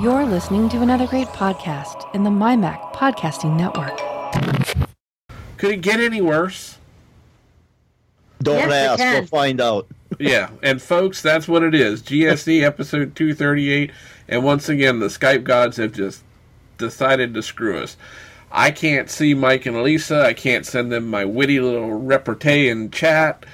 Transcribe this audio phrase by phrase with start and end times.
[0.00, 3.96] You're listening to another great podcast in the MyMac Podcasting Network.
[5.56, 6.76] Could it get any worse?
[8.42, 8.98] Don't Yes, it ask.
[8.98, 9.14] can.
[9.14, 9.86] We'll find out.
[10.18, 12.02] yeah, and folks, that's what it is.
[12.02, 13.90] GSD episode 238.
[14.28, 16.22] And once again, the Skype gods have just
[16.76, 17.96] decided to screw us.
[18.52, 20.20] I can't see Mike and Lisa.
[20.22, 23.46] I can't send them my witty little repartee in chat.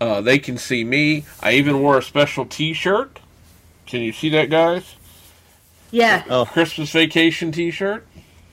[0.00, 1.24] Uh, they can see me.
[1.40, 3.18] I even wore a special t shirt.
[3.86, 4.94] Can you see that, guys?
[5.90, 6.24] Yeah.
[6.28, 6.44] Oh.
[6.44, 8.06] Christmas vacation t shirt?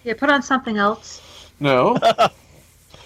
[0.03, 1.21] Yeah, put on something else.
[1.59, 1.97] No.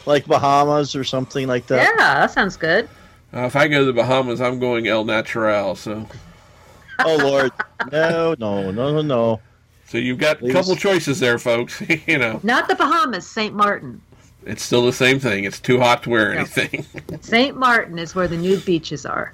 [0.06, 1.84] Like Bahamas or something like that.
[1.84, 2.90] Yeah, that sounds good.
[3.34, 5.76] Uh, if I go to the Bahamas, I'm going El Natural.
[5.76, 6.08] So,
[7.06, 7.52] Oh Lord.
[7.92, 9.42] No, no, no, no, no.
[9.88, 11.84] so you've got a couple choices there, folks.
[12.08, 13.54] you know, Not the Bahamas, St.
[13.54, 14.02] Martin.
[14.46, 15.44] it's still the same thing.
[15.44, 16.40] It's too hot to wear No.
[16.40, 16.86] anything.
[17.22, 17.56] St.
[17.56, 19.34] Martin is where the nude beaches are.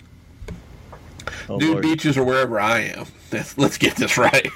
[1.48, 1.84] Oh, Nude Lord.
[1.84, 3.06] beaches or wherever I am.
[3.36, 4.50] Let's, let's get this right.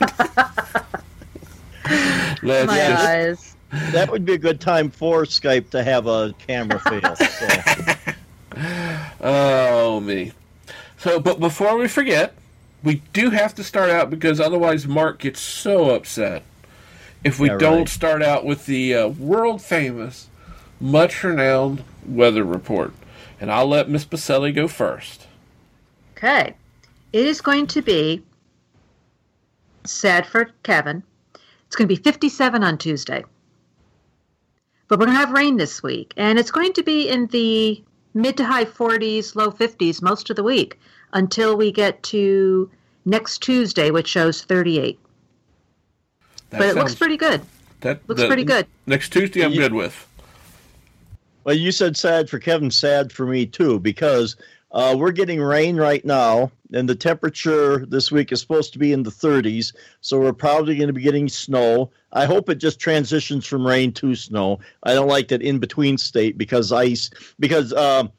[2.42, 3.56] My just, eyes.
[3.92, 7.16] That would be a good time for Skype to have a camera fail.
[7.16, 8.14] So.
[9.22, 10.32] oh me.
[10.98, 12.34] So, but before we forget,
[12.84, 16.44] we do have to start out because otherwise Mark gets so upset
[17.24, 17.90] if we Yeah, don't right.
[17.90, 20.28] start out with the uh, world famous,
[20.80, 22.94] much renowned weather report.
[23.42, 25.28] And I'll let Miss Baselli go first.
[26.18, 26.54] Okay.
[27.14, 28.22] It is going to be
[29.90, 31.04] sad for Kevin.
[31.68, 33.24] It's going to be 57 on Tuesday.
[34.88, 37.84] But we're going to have rain this week, and it's going to be in the
[38.16, 40.80] mid to high 40s, low 50s most of the week
[41.14, 42.70] until we get to
[43.06, 45.00] next Tuesday, which shows 38.
[46.50, 47.42] That but it looks pretty good.
[47.82, 48.66] that, looks the- pretty good.
[48.88, 50.08] Next Tuesday, I'm You- good with.
[51.44, 54.36] Well, you said sad for Kevin, sad for me too, because
[54.72, 58.94] uh, we're getting rain right now, and the temperature this week is supposed to be
[58.94, 59.74] in the 30s.
[60.02, 61.92] So we're probably going to be getting snow.
[62.14, 64.60] I hope it just transitions from rain to snow.
[64.84, 67.10] I don't like that in between state because ice.
[67.40, 68.12] Because um,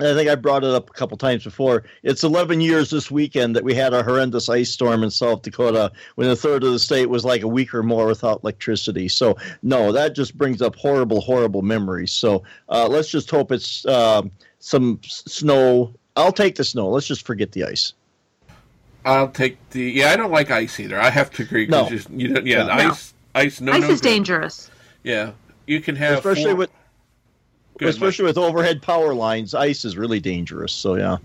[0.00, 1.84] I think I brought it up a couple times before.
[2.02, 5.90] It's 11 years this weekend that we had a horrendous ice storm in South Dakota
[6.14, 9.08] when a third of the state was like a week or more without electricity.
[9.08, 12.12] So no, that just brings up horrible, horrible memories.
[12.12, 15.92] So uh, let's just hope it's um, some snow.
[16.16, 16.88] I'll take the snow.
[16.88, 17.92] Let's just forget the ice.
[19.04, 19.82] I'll take the.
[19.82, 21.00] Yeah, I don't like ice either.
[21.00, 21.66] I have to agree.
[21.66, 21.88] No.
[21.88, 22.72] just, you don't, yeah, No.
[22.72, 24.08] ice, ice, no, Ice no is good.
[24.08, 24.70] dangerous.
[25.04, 25.32] Yeah,
[25.66, 26.70] you can have especially four- with
[27.78, 30.72] Go ahead, especially with overhead power lines, ice is really dangerous.
[30.72, 31.18] So yeah.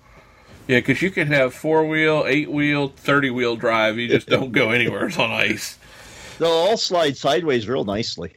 [0.67, 3.97] Yeah, because you can have four wheel, eight wheel, thirty wheel drive.
[3.97, 5.77] You just don't go anywhere on ice.
[6.39, 8.35] They'll all slide sideways real nicely.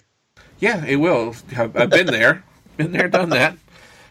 [0.59, 1.35] Yeah, it will.
[1.57, 2.43] I've, I've been there,
[2.79, 3.57] been there, done that.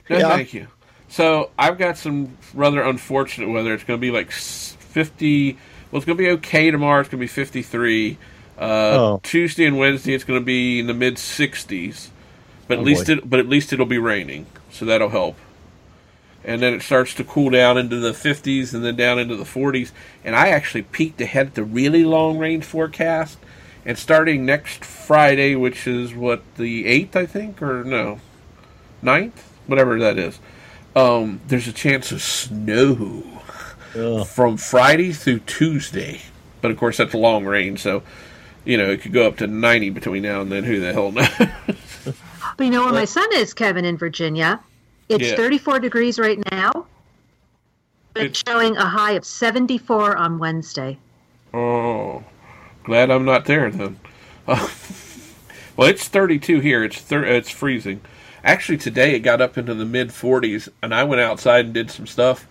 [0.10, 0.30] No, Yeah.
[0.30, 0.68] thank you.
[1.16, 3.74] So I've got some rather unfortunate weather.
[3.74, 5.54] It's going to be like fifty.
[5.90, 7.00] Well, it's going to be okay tomorrow.
[7.00, 8.18] It's going to be fifty-three.
[8.60, 9.20] Uh, Oh.
[9.24, 12.12] Tuesday and Wednesday, it's going to be in the mid sixties.
[12.68, 13.14] But at Oh, least boy.
[13.14, 15.38] it, but at least it'll be raining, so that'll help.
[16.44, 19.46] And then it starts to cool down into the 50s and then down into the
[19.46, 19.92] 40s.
[20.26, 23.38] And I actually peeked ahead at the really long range forecast.
[23.86, 28.20] And starting next Friday, which is what the 8th, I think, or no,
[29.04, 30.40] 9th, whatever that is,
[30.96, 33.24] um, there's a chance of snow
[33.96, 34.26] Ugh.
[34.28, 36.22] from Friday through Tuesday.
[36.62, 38.02] But of course, that's a long range, so
[38.64, 40.64] you know it could go up to 90 between now and then.
[40.64, 41.28] Who the hell knows?
[42.58, 44.60] But you know where my son is, Kevin, in Virginia?
[45.10, 45.36] It's Yeah.
[45.36, 46.86] 34 degrees right now.
[48.14, 50.98] But it's showing a high of 74 on Wednesday.
[51.54, 52.24] Oh,
[52.86, 54.00] glad I'm not there then.
[55.78, 56.86] Well, it's 32 here.
[56.86, 58.00] It's thir- it's freezing.
[58.46, 61.90] Actually, today it got up into the mid 40s, and I went outside and did
[61.90, 62.48] some stuff,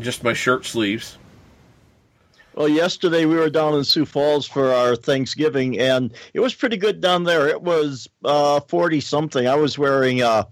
[0.00, 1.16] just my shirt sleeves.
[2.56, 6.76] Well, yesterday we were down in Sioux Falls for our Thanksgiving, and it was pretty
[6.76, 7.46] good down there.
[7.46, 9.46] It was uh, forty something.
[9.46, 10.42] I was wearing uh,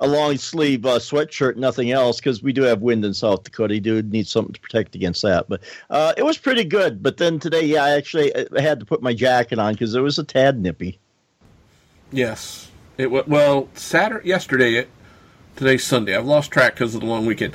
[0.00, 3.74] a long sleeve uh, sweatshirt, nothing else, because we do have wind in South Dakota.
[3.74, 5.48] You do need something to protect against that.
[5.48, 7.00] But uh, it was pretty good.
[7.00, 10.00] But then today, yeah, I actually I had to put my jacket on because it
[10.00, 10.98] was a tad nippy.
[12.10, 13.26] Yes, it was.
[13.26, 14.88] Well, Saturday, yesterday, it,
[15.56, 16.16] today's Sunday.
[16.16, 17.54] I've lost track because of the long weekend.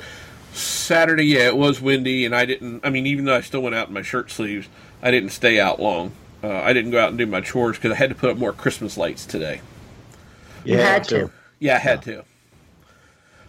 [0.52, 2.84] Saturday, yeah, it was windy, and I didn't.
[2.84, 4.68] I mean, even though I still went out in my shirt sleeves,
[5.02, 6.12] I didn't stay out long.
[6.42, 8.36] Uh, I didn't go out and do my chores because I had to put up
[8.36, 9.60] more Christmas lights today.
[10.64, 11.30] You had to.
[11.58, 12.24] Yeah, I had to.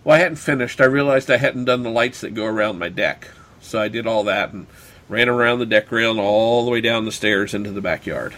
[0.04, 0.82] Well, I hadn't finished.
[0.82, 3.28] I realized I hadn't done the lights that go around my deck.
[3.62, 4.66] So I did all that and
[5.08, 8.36] ran around the deck rail and all the way down the stairs into the backyard.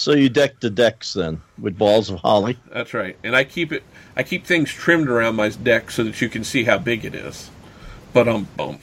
[0.00, 2.56] So you deck the decks then with balls of holly.
[2.72, 3.18] That's right.
[3.22, 3.82] And I keep it
[4.16, 7.14] I keep things trimmed around my deck so that you can see how big it
[7.14, 7.50] is.
[8.14, 8.78] But um bum.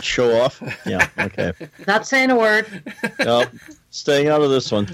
[0.00, 0.62] Show off.
[0.86, 1.06] Yeah.
[1.18, 1.52] Okay.
[1.86, 2.66] Not saying a word.
[3.18, 3.44] no.
[3.90, 4.88] Staying out of this one.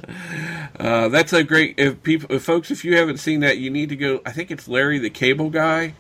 [0.81, 1.79] Uh, that's a great.
[1.79, 4.23] If people, if folks, if you haven't seen that, you need to go.
[4.27, 5.95] I think it's Larry the Cable Guy.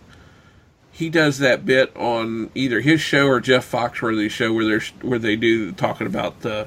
[0.90, 5.20] He does that bit on either his show or Jeff Foxworthy's show where they're where
[5.20, 6.66] they do talking about the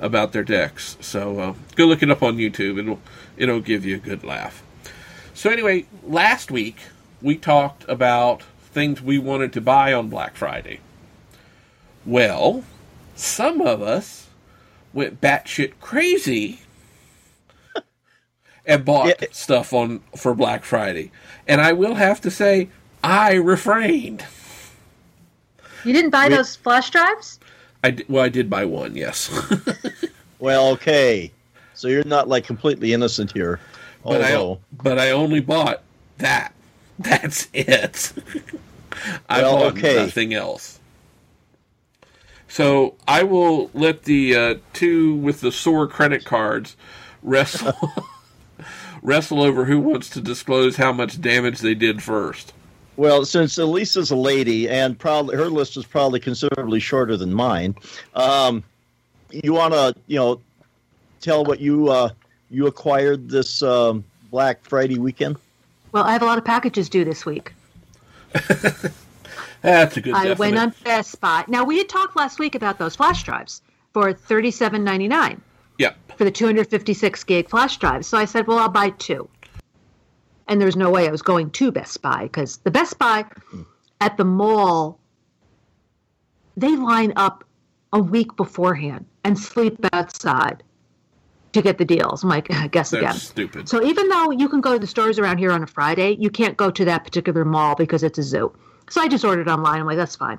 [0.00, 0.96] about their decks.
[1.00, 2.78] So uh, go look it up on YouTube.
[2.78, 3.00] It'll
[3.36, 4.62] it'll give you a good laugh.
[5.34, 6.76] So anyway, last week
[7.22, 10.80] we talked about things we wanted to buy on Black Friday.
[12.06, 12.64] Well,
[13.16, 14.28] some of us
[14.92, 16.60] went batshit crazy
[18.66, 19.26] and bought Yeah.
[19.32, 21.10] stuff on for Black Friday.
[21.48, 22.68] And I will have to say,
[23.02, 24.24] I refrained.
[25.84, 27.38] You didn't buy We- those flash drives?
[27.84, 29.30] I well, I did buy one, yes,
[30.38, 31.30] Well, okay.
[31.74, 33.60] So you're not like completely innocent here.
[34.02, 35.82] but Although, I but I only bought
[36.18, 36.54] that.
[36.98, 38.12] That's it.
[39.28, 39.96] I Well, bought okay.
[39.96, 40.80] nothing else.
[42.48, 46.76] So I will let the uh, two with the sore credit cards
[47.22, 47.76] wrestle
[49.02, 52.54] wrestle over who wants to disclose how much damage they did first.
[52.96, 57.74] Well, since Elisa's a lady and probably her list is probably considerably shorter than mine,
[58.14, 58.62] um,
[59.30, 60.40] you want to, you know,
[61.20, 62.10] tell what you uh,
[62.50, 65.36] you acquired this um, Black Friday weekend?
[65.92, 67.52] Well, I have a lot of packages due this week.
[69.62, 70.14] That's a good.
[70.14, 70.58] I went definite.
[70.60, 71.44] on Best Buy.
[71.48, 73.62] Now we had talked last week about those flash drives
[73.92, 75.40] for thirty-seven ninety-nine
[75.78, 75.96] Yep.
[76.16, 78.04] for the two hundred fifty-six gig flash drive.
[78.04, 79.28] So I said, well, I'll buy two.
[80.48, 83.24] And there's no way I was going to Best Buy because the Best Buy
[84.00, 85.00] at the mall,
[86.56, 87.44] they line up
[87.92, 90.62] a week beforehand and sleep outside
[91.52, 92.22] to get the deals.
[92.22, 93.14] I'm like, I guess That's again.
[93.16, 93.68] stupid.
[93.68, 96.28] So even though you can go to the stores around here on a Friday, you
[96.28, 98.52] can't go to that particular mall because it's a zoo.
[98.90, 99.80] So I just ordered online.
[99.80, 100.38] I'm like, that's fine.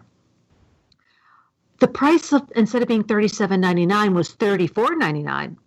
[1.80, 5.58] The price of instead of being thirty seven ninety nine was thirty four ninety nine.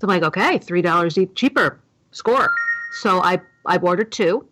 [0.00, 1.80] So I'm like, okay, three dollars cheaper.
[2.12, 2.50] Score.
[3.00, 4.46] So I I ordered two,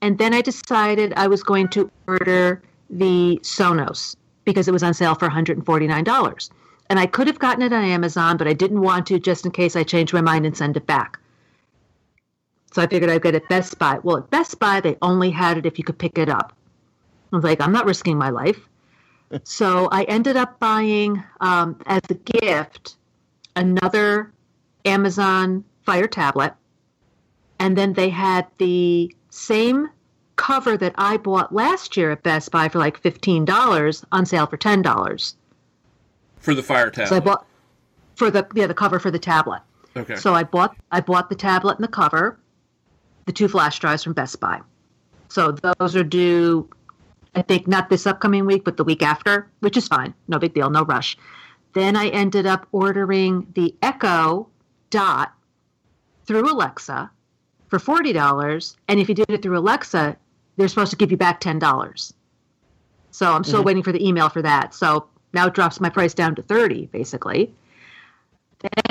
[0.00, 4.94] and then I decided I was going to order the Sonos because it was on
[4.94, 6.50] sale for one hundred and forty nine dollars.
[6.90, 9.52] And I could have gotten it on Amazon, but I didn't want to just in
[9.52, 11.18] case I changed my mind and send it back.
[12.72, 14.00] So I figured I'd get it at Best Buy.
[14.02, 16.52] Well, at Best Buy, they only had it if you could pick it up.
[17.32, 18.68] I was like, I'm not risking my life.
[19.44, 22.96] so I ended up buying, um, as a gift,
[23.56, 24.32] another
[24.84, 26.54] Amazon Fire tablet.
[27.64, 29.88] And then they had the same
[30.36, 34.58] cover that I bought last year at Best Buy for like $15 on sale for
[34.58, 35.34] $10.
[36.40, 37.08] for the fire tablet.
[37.08, 37.46] So I bought
[38.16, 39.62] for the yeah the cover for the tablet.
[39.96, 40.16] okay.
[40.16, 42.38] So I bought I bought the tablet and the cover,
[43.24, 44.60] the two flash drives from Best Buy.
[45.28, 46.68] So those are due,
[47.34, 50.52] I think not this upcoming week, but the week after, which is fine, no big
[50.52, 51.16] deal, no rush.
[51.72, 54.50] Then I ended up ordering the Echo
[54.90, 55.32] Dot
[56.26, 57.10] through Alexa
[57.74, 60.16] for forty dollars, and if you did it through Alexa,
[60.56, 62.14] they're supposed to give you back ten dollars.
[63.10, 64.72] So I'm still waiting for the email for that.
[64.72, 67.52] So now it drops my price down to thirty, basically.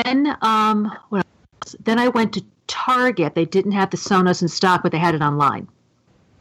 [0.04, 1.26] Then um, what
[1.62, 1.78] else?
[1.82, 3.36] Then I went to Target.
[3.36, 5.70] They didn't have the Sonos in stock, but they had it online.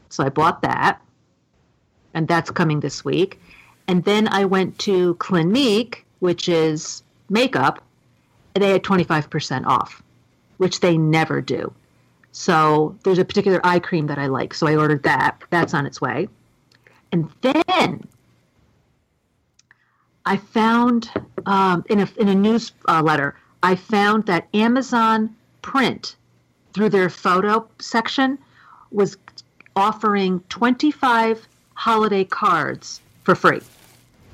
[0.09, 1.01] So I bought that,
[2.13, 3.41] and that's coming this week.
[3.87, 7.85] And then I went to Clinique, which is makeup,
[8.57, 10.03] and they had 25% off,
[10.57, 11.73] which they never do.
[12.33, 15.43] So there's a particular eye cream that I like, so I ordered that.
[15.51, 16.29] That's on its way.
[17.13, 18.09] And then
[20.25, 21.11] I found
[21.47, 26.17] um, in a in a news uh, letter, I found that Amazon Print,
[26.73, 28.39] through their photo section,
[28.91, 29.19] was
[29.77, 33.61] offering 25 holiday cards for free.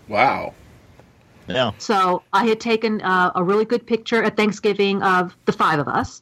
[0.09, 0.55] wow.
[1.49, 1.73] Yeah.
[1.78, 5.88] So I had taken uh, a really good picture at Thanksgiving of the five of
[5.88, 6.21] us.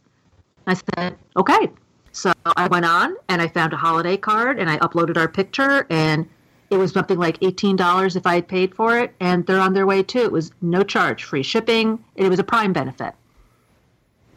[0.67, 1.71] I said, okay.
[2.13, 5.87] So I went on and I found a holiday card and I uploaded our picture
[5.91, 6.27] and
[6.71, 9.15] it was something like $18 if I had paid for it.
[9.21, 10.21] And they're on their way too.
[10.21, 12.03] It was no charge, free shipping.
[12.17, 13.15] It was a prime benefit.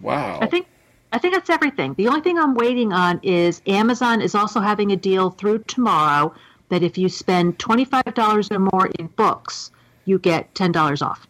[0.01, 0.39] Wow.
[0.41, 0.67] I think
[1.12, 1.95] I think that's everything.
[1.95, 6.33] The only thing I'm waiting on is Amazon is also having a deal through tomorrow
[6.69, 9.71] that if you spend $25 or more in books,
[10.05, 11.25] you get $10 off.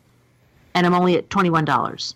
[0.75, 2.13] And I'm only at $21.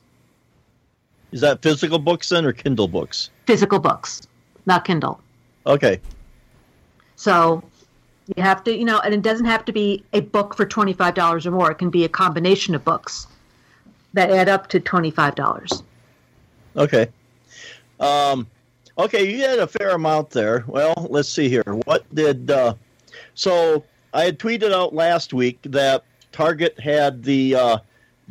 [1.34, 3.32] Is that physical books then or Kindle books?
[3.48, 4.22] Physical books,
[4.68, 5.20] not Kindle.
[5.66, 6.00] Okay.
[7.16, 7.64] So
[8.36, 11.46] you have to, you know, and it doesn't have to be a book for $25
[11.46, 11.72] or more.
[11.72, 13.28] It can be a combination of books
[14.14, 15.84] that add up to $25.
[16.76, 17.08] Okay.
[18.00, 18.48] Um,
[18.98, 20.64] okay, you had a fair amount there.
[20.68, 21.64] Well, let's see here.
[21.86, 22.76] What did uh,
[23.34, 27.78] so I had tweeted out last week that Target had the uh,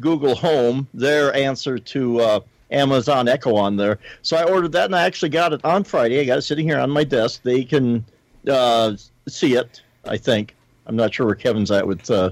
[0.00, 2.40] Google Home, their answer to uh,
[2.72, 3.98] Amazon Echo on there.
[4.22, 6.20] So I ordered that, and I actually got it on Friday.
[6.20, 7.42] I got it sitting here on my desk.
[7.42, 8.04] They can
[8.48, 8.96] uh,
[9.28, 9.82] see it.
[10.04, 10.54] I think.
[10.86, 12.30] I'm not sure where Kevin's at with uh,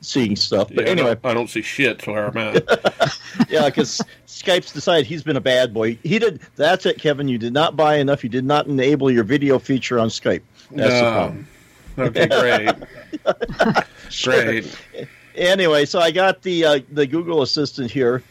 [0.00, 2.64] seeing stuff, but Yeah, I anyway, don't, I don't see shit where I'm at.
[3.48, 5.98] yeah, because Skype's decided he's been a bad boy.
[6.02, 6.40] He did.
[6.56, 7.28] That's it, Kevin.
[7.28, 8.22] You did not buy enough.
[8.22, 10.42] You did not enable your video feature on Skype.
[10.70, 11.48] That's the problem.
[11.98, 13.84] Okay, great,
[14.22, 15.08] great.
[15.34, 18.22] anyway, so I got the uh, the Google Assistant here,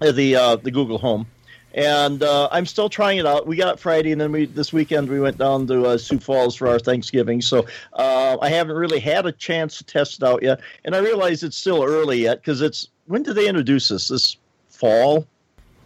[0.00, 1.26] the uh, the Google Home,
[1.74, 3.46] and uh, I'm still trying it out.
[3.46, 6.18] We got it Friday, and then we this weekend we went down to uh, Sioux
[6.18, 7.40] Falls for our Thanksgiving.
[7.40, 10.98] So uh, I haven't really had a chance to test it out yet, and I
[10.98, 14.08] realize it's still early yet because it's when did they introduce this?
[14.08, 14.36] This
[14.68, 15.26] fall?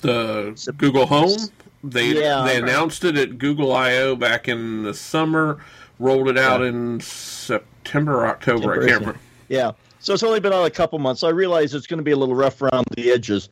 [0.00, 1.36] The Google Home.
[1.84, 2.44] They Yeah.
[2.44, 5.58] they announced it at Google I/O back in the summer.
[6.00, 8.72] Rolled it out in September October.
[8.74, 9.20] I can't remember.
[9.48, 9.72] Yeah.
[10.00, 11.24] So it's only been out a couple months.
[11.24, 13.48] I realize it's going to be a little rough around the edges.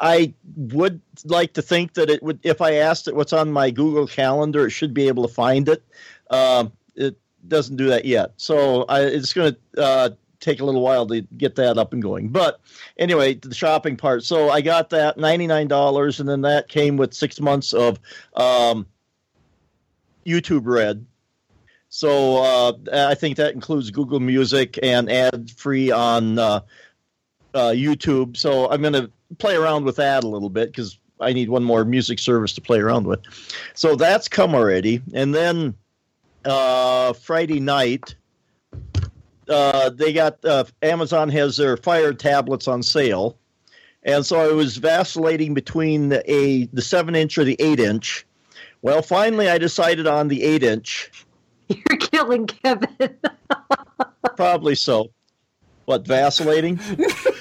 [0.00, 3.70] I would like to think that it would, if I asked it what's on my
[3.70, 5.82] Google Calendar, it should be able to find it.
[6.30, 7.16] Um, it
[7.48, 8.32] doesn't do that yet.
[8.36, 12.02] So I, it's going to uh, take a little while to get that up and
[12.02, 12.28] going.
[12.28, 12.60] But
[12.98, 14.24] anyway, the shopping part.
[14.24, 17.98] So I got that $99, and then that came with six months of
[18.34, 18.86] um,
[20.26, 21.06] YouTube Red.
[21.88, 22.72] So uh,
[23.10, 26.60] I think that includes Google Music and ad free on uh,
[27.54, 28.36] uh, YouTube.
[28.36, 31.64] So I'm going to play around with that a little bit because I need one
[31.64, 33.20] more music service to play around with.
[33.74, 35.00] So that's come already.
[35.14, 35.74] And then
[36.44, 38.14] uh, Friday night,
[39.48, 43.36] uh, they got uh, Amazon has their Fire tablets on sale.
[44.04, 48.26] And so I was vacillating between the, a the seven inch or the eight inch.
[48.82, 51.10] Well, finally, I decided on the eight inch.
[51.68, 53.16] You're killing Kevin.
[54.36, 55.10] Probably so.
[55.84, 56.80] What vacillating?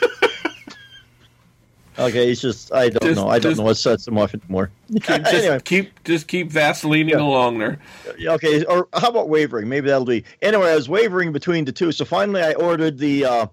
[2.07, 3.27] okay, he's just I don't Just- know.
[3.29, 4.71] I don't just- know what sets him off anymore.
[4.91, 7.79] Keep, just anyway, keep just keep vaselining along there.
[8.27, 9.69] okay, or how about wavering?
[9.69, 10.23] Maybe that'll be.
[10.41, 13.45] Anyway, I was wavering between the two, so finally I ordered the uh,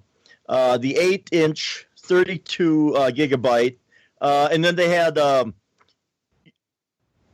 [0.48, 3.76] uh, the eight inch, thirty two uh, gigabyte,
[4.20, 5.18] uh, and then they had.
[5.18, 5.54] Um,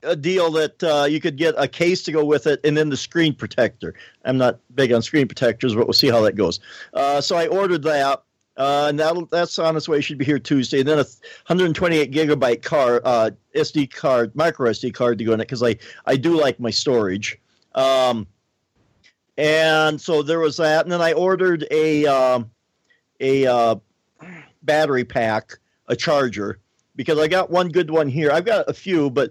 [0.06, 2.90] a deal that uh, you could get a case to go with it and then
[2.90, 3.94] the screen protector.
[4.24, 6.60] I'm not big on screen protectors, but we'll see how that goes.
[6.92, 8.22] Uh, so I ordered that,
[8.56, 10.00] uh, and that'll, that's on its way.
[10.00, 10.80] Should be here Tuesday.
[10.80, 11.06] And then a
[11.46, 15.76] 128 gigabyte card, uh, SD card, micro SD card to go in it because I,
[16.06, 17.38] I do like my storage.
[17.74, 18.26] Um,
[19.36, 20.84] and so there was that.
[20.84, 22.50] And then I ordered a, um,
[23.18, 23.76] a uh,
[24.62, 25.58] battery pack,
[25.88, 26.60] a charger,
[26.94, 28.30] because I got one good one here.
[28.30, 29.30] I've got a few, but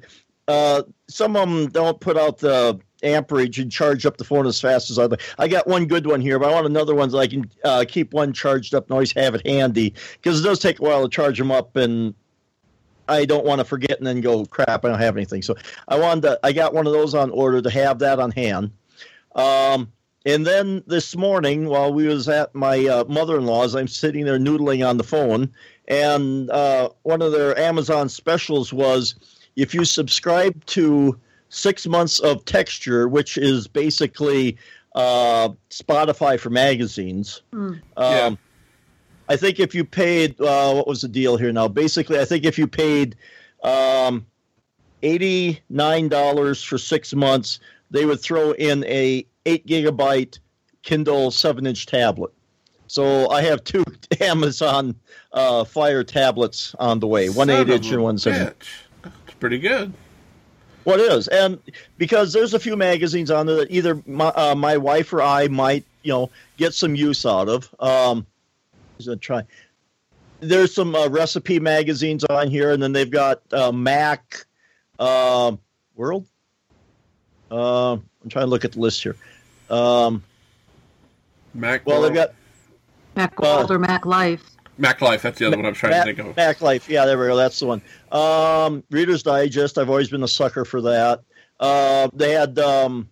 [0.50, 4.60] uh, some of them don't put out the amperage and charge up the phone as
[4.60, 5.18] fast as other.
[5.38, 7.86] I got one good one here, but I want another one so I can uh,
[7.88, 11.04] keep one charged up and always have it handy because it does take a while
[11.04, 12.14] to charge them up, and
[13.08, 14.86] I don't want to forget and then go crap.
[14.86, 15.56] I don't have anything, so
[15.88, 16.40] I wanted to.
[16.44, 18.72] I got one of those on order to have that on hand.
[19.36, 19.92] Um,
[20.26, 24.88] and then this morning, while we was at my uh, mother-in-law's, I'm sitting there noodling
[24.88, 25.52] on the phone,
[25.90, 29.16] and uh, one of their Amazon specials was
[29.56, 31.20] if you subscribe to
[31.54, 34.58] six months of texture, which is basically
[34.96, 37.42] uh, Spotify for magazines.
[37.52, 37.68] Hmm.
[37.68, 38.36] Um, Yeah.
[39.30, 41.70] I think if you paid, uh, what was the deal here now?
[41.70, 43.16] Basically, I think if you paid
[43.64, 44.26] um,
[45.02, 50.40] $89 for six months, they would throw in a eight gigabyte
[50.82, 52.32] Kindle seven inch tablet.
[52.88, 53.86] So I have two
[54.22, 54.96] Amazon
[55.32, 58.48] uh, Fire tablets on the way, one Son eight inch and one seven.
[58.48, 58.68] bitch.
[59.04, 59.94] That's pretty good.
[60.84, 61.28] What is?
[61.30, 61.60] And
[61.98, 65.48] because there's a few magazines on there that either my, uh, my wife or I
[65.48, 67.74] might, you know, get some use out of.
[67.80, 68.26] Um,
[69.00, 69.44] I'm gonna try.
[70.40, 74.46] There's some uh, recipe magazines on here, and then they've got uh, Mac
[75.00, 75.60] um
[75.96, 76.26] World.
[77.50, 79.16] Uh, I'm trying to look at the list here.
[79.70, 80.24] Um,
[81.54, 81.86] Mac.
[81.86, 82.34] well, they've got
[83.16, 84.53] Mac World or Mac Life.
[84.78, 85.22] Mac Life.
[85.22, 86.36] That's the other one I'm trying Mac, to think of.
[86.36, 86.90] Mac Life.
[86.90, 87.36] Yeah, there we go.
[87.36, 87.82] That's the one.
[88.12, 89.78] Um, Reader's Digest.
[89.78, 91.22] I've always been a sucker for that.
[91.60, 93.10] Uh, they had, um,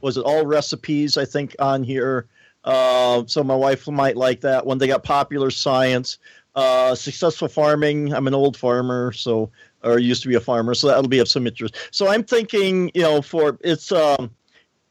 [0.00, 1.16] was it all recipes?
[1.16, 2.26] I think on here.
[2.64, 4.78] Uh, so my wife might like that one.
[4.78, 6.18] They got Popular Science,
[6.54, 8.14] uh, Successful Farming.
[8.14, 9.50] I'm an old farmer, so
[9.82, 11.76] or used to be a farmer, so that'll be of some interest.
[11.90, 14.30] So I'm thinking, you know, for it's um,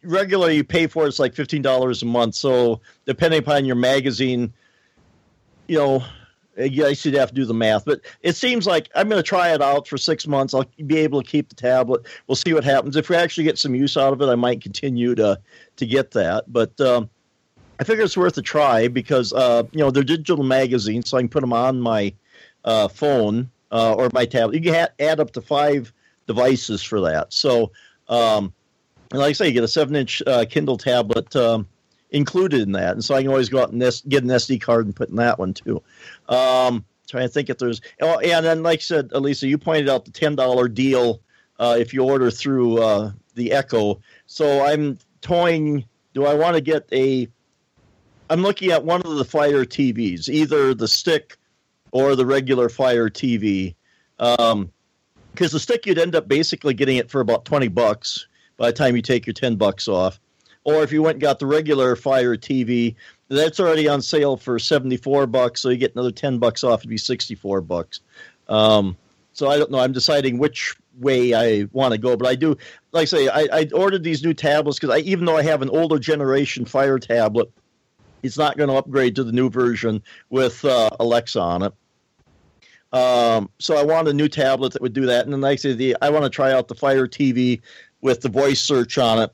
[0.04, 2.36] regularly you pay for it, it's like fifteen dollars a month.
[2.36, 4.52] So depending upon your magazine,
[5.72, 6.04] you know,
[6.58, 9.28] I guess you'd have to do the math, but it seems like I'm going to
[9.28, 10.54] try it out for six months.
[10.54, 12.06] I'll be able to keep the tablet.
[12.28, 12.98] We'll see what happens.
[12.98, 15.40] If we actually get some use out of it, I might continue to
[15.78, 16.52] to get that.
[16.52, 17.10] But um,
[17.80, 21.22] I figure it's worth a try because uh, you know they're digital magazines, so I
[21.22, 22.14] can put them on my
[22.66, 24.56] uh, phone uh, or my tablet.
[24.56, 25.94] You can ha- add up to five
[26.28, 27.32] devices for that.
[27.32, 27.72] So,
[28.10, 28.52] um,
[29.14, 31.66] like I say, you get a seven-inch uh, Kindle tablet um,
[32.12, 34.86] included in that, and so I can always go out and get an SD card
[34.86, 35.82] and put in that one too.
[36.30, 39.90] Um, trying to think if there's oh, and then like I said, Elisa, you pointed
[39.90, 41.22] out the ten dollar deal
[41.60, 44.02] uh, if you order through uh, the Echo.
[44.28, 45.86] So I'm toying.
[46.14, 47.28] Do I want to get a
[48.32, 51.38] I'm looking at one of the Fire TVs, either the stick
[51.92, 53.76] or the regular Fire TV.
[54.20, 54.72] Um,
[55.34, 58.28] because the stick you'd end up basically getting it for about 20 bucks
[58.58, 60.20] by the time you take your 10 bucks off.
[60.64, 62.96] Or if you went and got the regular Fire TV,
[63.30, 66.90] that's already on sale for 74 bucks, so you get another 10 bucks off, it'd
[66.90, 68.02] be 64 bucks.
[68.48, 68.96] Um,
[69.34, 69.80] so I don't know.
[69.80, 72.58] I'm deciding which way I want to go, but I do,
[72.92, 75.62] like I say, I, I ordered these new tablets because I, even though I have
[75.62, 77.50] an older generation Fire tablet,
[78.24, 81.74] it's not going to upgrade to the new version with uh, Alexa on it.
[82.94, 85.56] Um, so I want a new tablet that would do that, and then like I
[85.56, 87.62] say, the I want to try out the Fire TV
[88.02, 89.32] with the voice search on it,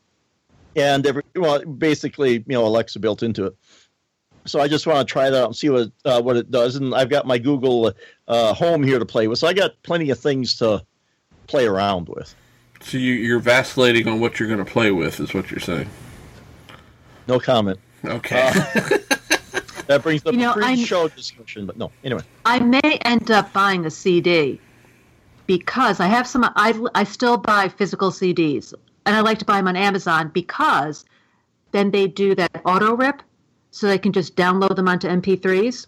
[0.78, 3.56] and every, well, basically, you know, Alexa built into it.
[4.46, 6.78] So I just want to try that out and see what uh, what it does.
[6.78, 7.92] And I've got my Google
[8.30, 10.86] uh, Home here to play with, so I got plenty of things to
[11.48, 12.34] play around with.
[12.80, 15.90] So you, you're vacillating on what you're going to play with, is what you're saying.
[17.28, 17.80] No comment.
[18.06, 18.48] Okay.
[18.48, 18.52] Uh,
[19.88, 21.92] that brings up You know, the I'm- pre-show discussion, but no.
[22.06, 24.62] Anyway, I may end up buying a CD
[25.46, 26.46] because I have some.
[26.56, 28.74] I I still buy physical CDs,
[29.08, 31.06] and I like to buy them on Amazon because
[31.72, 33.24] then they do that auto rip,
[33.72, 35.88] so they can just download them onto MP3s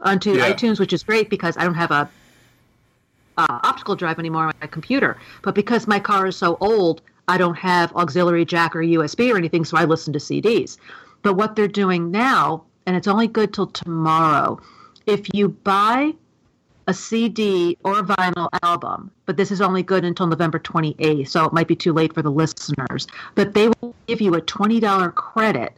[0.00, 0.50] onto Yeah.
[0.52, 2.10] iTunes, which is great because I don't have a
[3.36, 5.18] uh, optical drive anymore on my computer.
[5.42, 9.36] But because my car is so old, I don't have auxiliary jack or USB or
[9.36, 10.78] anything, so I listen to CDs.
[11.22, 14.60] But what they're doing now, and it's only good till tomorrow,
[15.06, 16.14] if you buy
[16.86, 21.44] a CD or a vinyl album, but this is only good until November 28th, so
[21.46, 23.06] it might be too late for the listeners.
[23.34, 25.72] But they will give you a $20 credit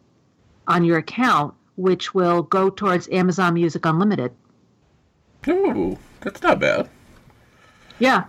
[0.67, 4.33] on your account, which will go towards Amazon Music Unlimited.
[5.49, 6.89] Ooh, that's not bad.
[7.99, 8.25] Yeah.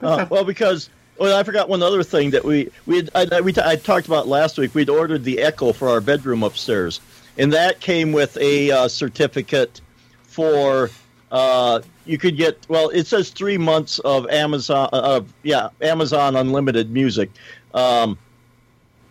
[0.00, 3.40] Uh, well, because well, I forgot one other thing that we we had, I, I-
[3.42, 4.74] we t- I talked about last week.
[4.74, 7.00] We'd ordered the Echo for our bedroom upstairs,
[7.36, 9.80] and that came with a uh, certificate
[10.22, 10.90] for
[11.30, 12.66] uh, you could get.
[12.68, 17.30] Well, it says three months of Amazon of yeah Amazon Unlimited music.
[17.74, 18.18] Um,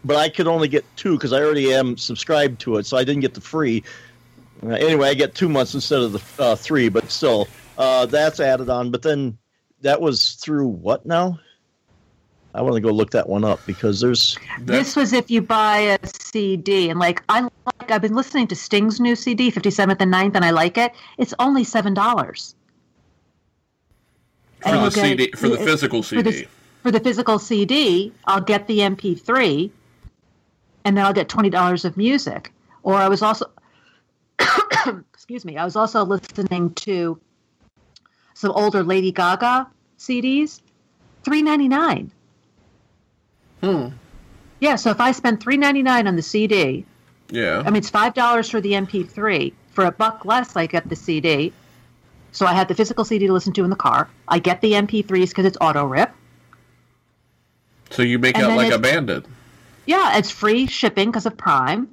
[0.03, 3.03] but I could only get two because I already am subscribed to it, so I
[3.03, 3.83] didn't get the free.
[4.63, 8.39] Uh, anyway, I get two months instead of the uh, three, but still, uh, that's
[8.39, 8.89] added on.
[8.89, 9.37] But then
[9.81, 11.39] that was through what now?
[12.55, 15.77] I want to go look that one up because there's This was if you buy
[15.77, 17.47] a CD, and like I
[17.87, 20.91] like, I've been listening to Sting's new CD, 57th and 9th, and I like it.
[21.17, 22.55] It's only seven dollars
[24.61, 26.47] For the CD, for the physical for the, CD.
[26.83, 28.11] for the physical CD.
[28.25, 29.71] I'll get the MP3,
[30.83, 32.51] and then I'll get twenty dollars of music.
[32.83, 33.49] Or I was also,
[35.13, 37.19] excuse me, I was also listening to
[38.33, 40.61] some older Lady Gaga CDs,
[41.23, 42.11] three ninety nine.
[43.63, 43.87] Hmm.
[44.59, 46.85] Yeah, so if I spend three ninety nine on the CD,
[47.29, 47.61] Yeah.
[47.65, 49.53] I mean it's five dollars for the MP3.
[49.71, 51.53] For a buck less, I get the CD.
[52.31, 54.09] So I had the physical CD to listen to in the car.
[54.27, 56.11] I get the MP3s because it's auto rip.
[57.89, 59.25] so you make and out like a bandit.
[59.85, 61.87] Yeah, it's free shipping because of Prime,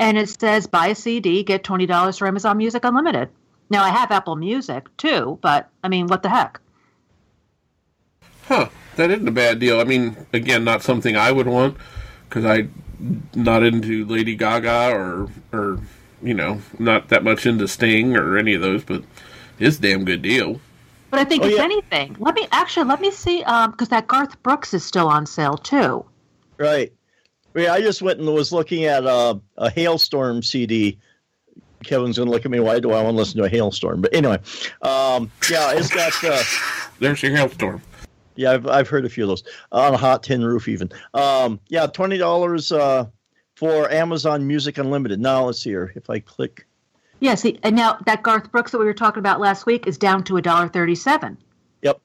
[0.00, 3.28] and it says buy a CD, get twenty dollars for Amazon Music Unlimited.
[3.70, 6.60] Now I have Apple Music too, but I mean, what the heck?
[8.46, 8.68] Huh.
[8.96, 9.80] That isn't a bad deal.
[9.80, 11.76] I mean, again, not something I would want
[12.28, 12.66] because I
[13.34, 15.80] not into Lady Gaga or or
[16.22, 19.02] you know not that much into Sting or any of those, but
[19.58, 20.60] it's a damn good deal.
[21.10, 21.62] But I think Oh, if yeah.
[21.62, 25.26] anything, let me actually let me see um because that Garth Brooks is still on
[25.26, 26.04] sale too.
[26.58, 26.92] right.
[27.54, 30.96] Yeah, I just went and was looking at a, a Halestorm CD.
[31.82, 32.60] Kevin's gonna look at me.
[32.60, 34.00] Why do I want to listen to a hailstorm?
[34.00, 34.38] But anyway,
[34.82, 36.12] um, yeah, it's got.
[36.22, 36.40] Uh,
[37.00, 37.80] There's your hailstorm.
[38.38, 40.90] Yeah, I've, I've heard a few of those on a hot tin roof, even.
[41.12, 43.06] Um, yeah, twenty dollars uh,
[43.56, 45.18] for Amazon Music Unlimited.
[45.18, 45.92] Now let's see here.
[45.96, 46.64] If I click,
[47.18, 49.98] Yeah, see, and now that Garth Brooks that we were talking about last week is
[49.98, 51.36] down to a dollar thirty-seven.
[51.82, 52.00] yep.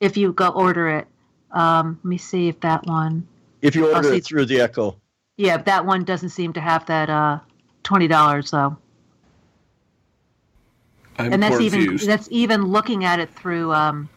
[0.00, 1.06] If you go order it,
[1.52, 3.26] um, let me see if that one.
[3.62, 4.16] If you order see.
[4.18, 4.94] it through the Echo,
[5.38, 7.38] Yeah, that one doesn't seem to have that uh,
[7.82, 8.76] twenty dollars though,
[11.18, 14.10] I'm and that's even that's even looking at it through um,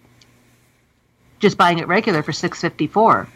[1.41, 3.27] just buying it regular for six fifty-four.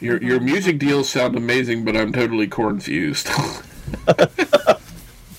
[0.00, 3.28] Your your music deals sound amazing, but I'm totally confused.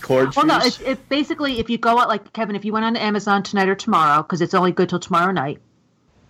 [0.02, 2.86] Chord Well, no, it's it basically if you go out like Kevin, if you went
[2.86, 5.60] on Amazon tonight or tomorrow, because it's only good till tomorrow night.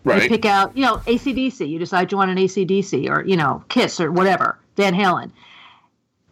[0.03, 0.29] You right.
[0.29, 1.69] pick out, you know, ACDC.
[1.69, 5.29] You decide you want an ACDC or, you know, Kiss or whatever, Van Halen.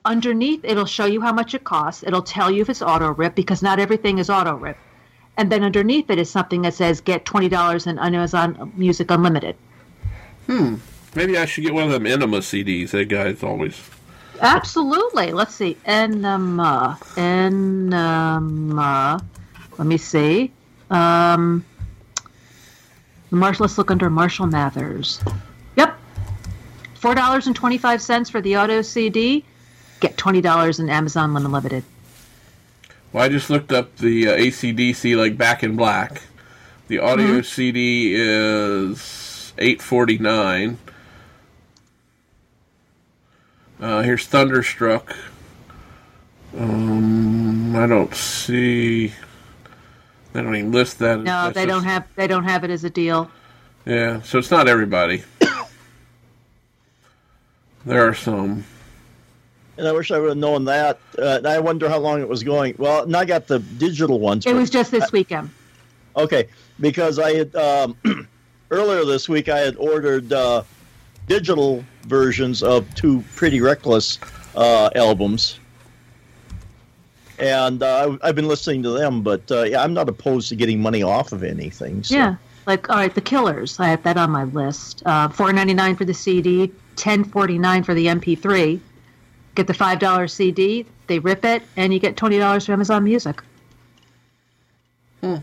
[0.03, 2.03] Underneath, it'll show you how much it costs.
[2.03, 4.77] It'll tell you if it's auto rip because not everything is auto rip.
[5.39, 9.55] And then underneath it is something that says get $20 in Amazon Music Unlimited.
[10.47, 10.75] Hmm.
[11.15, 12.91] Maybe I should get one of them Enema CDs.
[12.91, 13.79] That guy's always.
[14.41, 15.31] Absolutely.
[15.31, 15.77] Let's see.
[15.85, 16.99] Enema.
[17.15, 17.63] Enema.
[19.77, 20.51] Let me see.
[20.89, 21.63] Um,
[23.31, 25.21] Marshall, let's look under Marshall Mathers.
[25.77, 25.97] Yep.
[26.99, 29.45] $4.25 for the auto CD.
[30.01, 31.85] Get $20 in Amazon Unlimited.
[33.11, 36.23] Well, I just looked up the uh, ACDC like Back in Black.
[36.87, 40.77] The audio CD is eight forty nine.
[43.79, 45.15] Uh, here's Thunderstruck.
[46.57, 49.13] Um, I don't see.
[50.33, 51.19] They don't even list that.
[51.19, 53.31] No, That's they don't have they don't have it as a deal.
[53.85, 55.23] Yeah, so it's not everybody.
[57.85, 58.65] there are some.
[59.79, 60.99] And I wish I would have known that.
[61.17, 62.75] Uh, and I wonder how long it was going.
[62.77, 64.45] Well, and I got the digital ones.
[64.45, 65.49] It was just this weekend.
[66.17, 66.47] Okay,
[66.81, 67.95] because I had um,
[68.71, 70.63] earlier this week I had ordered uh,
[71.27, 74.19] digital versions of two Pretty Reckless
[74.53, 75.59] uh, albums,
[77.37, 79.21] and uh, I- I've been listening to them.
[79.21, 82.03] But uh, yeah, I'm not opposed to getting money off of anything.
[82.03, 82.15] So.
[82.15, 82.35] Yeah.
[82.65, 83.79] Like all right, the Killers.
[83.79, 85.03] I have that on my list.
[85.05, 88.79] Uh, Four ninety nine for the CD, ten forty nine for the MP3.
[89.59, 90.85] Get the five dollar CD.
[91.07, 93.43] They rip it, and you get twenty dollars for Amazon Music.
[95.21, 95.33] Yeah,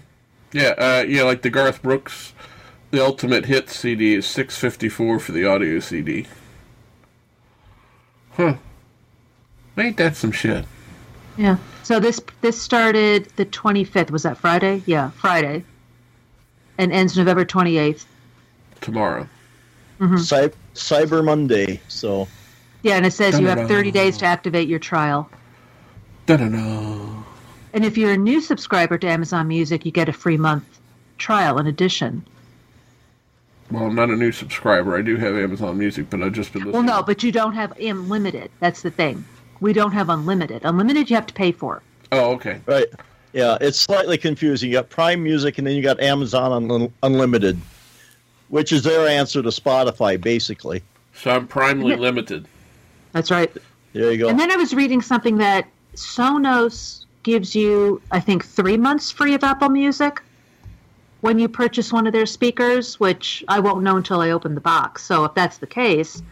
[0.55, 2.33] uh, yeah, like the Garth Brooks,
[2.93, 6.27] the Ultimate Hit CD is six fifty four for the audio CD.
[8.39, 8.55] Huh?
[9.77, 10.65] Ain't that some shit?
[11.37, 11.59] Yeah.
[11.83, 14.11] So this this started the twenty fifth.
[14.11, 14.83] Was that Friday?
[14.87, 15.63] Yeah, Friday.
[16.79, 18.07] And ends November twenty eighth.
[18.81, 19.29] Tomorrow.
[20.17, 21.83] Cy- Cyber Monday.
[21.89, 22.27] So
[22.87, 23.77] Yeah, and it says you have Dun-dun-dun.
[23.77, 25.29] thirty days to activate your trial.
[26.27, 27.25] Da da da.
[27.73, 30.79] And if you're a new subscriber to Amazon Music, you get a free month
[31.19, 32.25] trial in addition.
[33.73, 34.97] Well, I'm not a new subscriber.
[34.97, 37.77] I do have Amazon Music, but I've just been Well, no, but you don't have
[37.77, 38.53] unlimited.
[38.61, 39.25] That's the thing.
[39.59, 40.63] We don't have unlimited.
[40.65, 41.83] Unlimited, you have to pay for.
[42.13, 42.61] Oh, okay.
[42.67, 42.87] right,
[43.33, 44.71] yeah, it's slightly confusing.
[44.71, 47.61] You got Prime Music, and then you got Amazon Unli- Unlimited,
[48.49, 50.85] which is their answer to Spotify, basically.
[51.17, 52.47] So I'm primely limited.
[53.17, 53.51] That's right.
[53.95, 54.29] There you go.
[54.29, 59.33] And then I was reading something that Sonos gives you, I think, three months free
[59.33, 60.21] of Apple Music
[61.23, 64.61] when you purchase one of their speakers, which I won't know until I open the
[64.61, 65.03] box.
[65.03, 66.23] So if that's the case,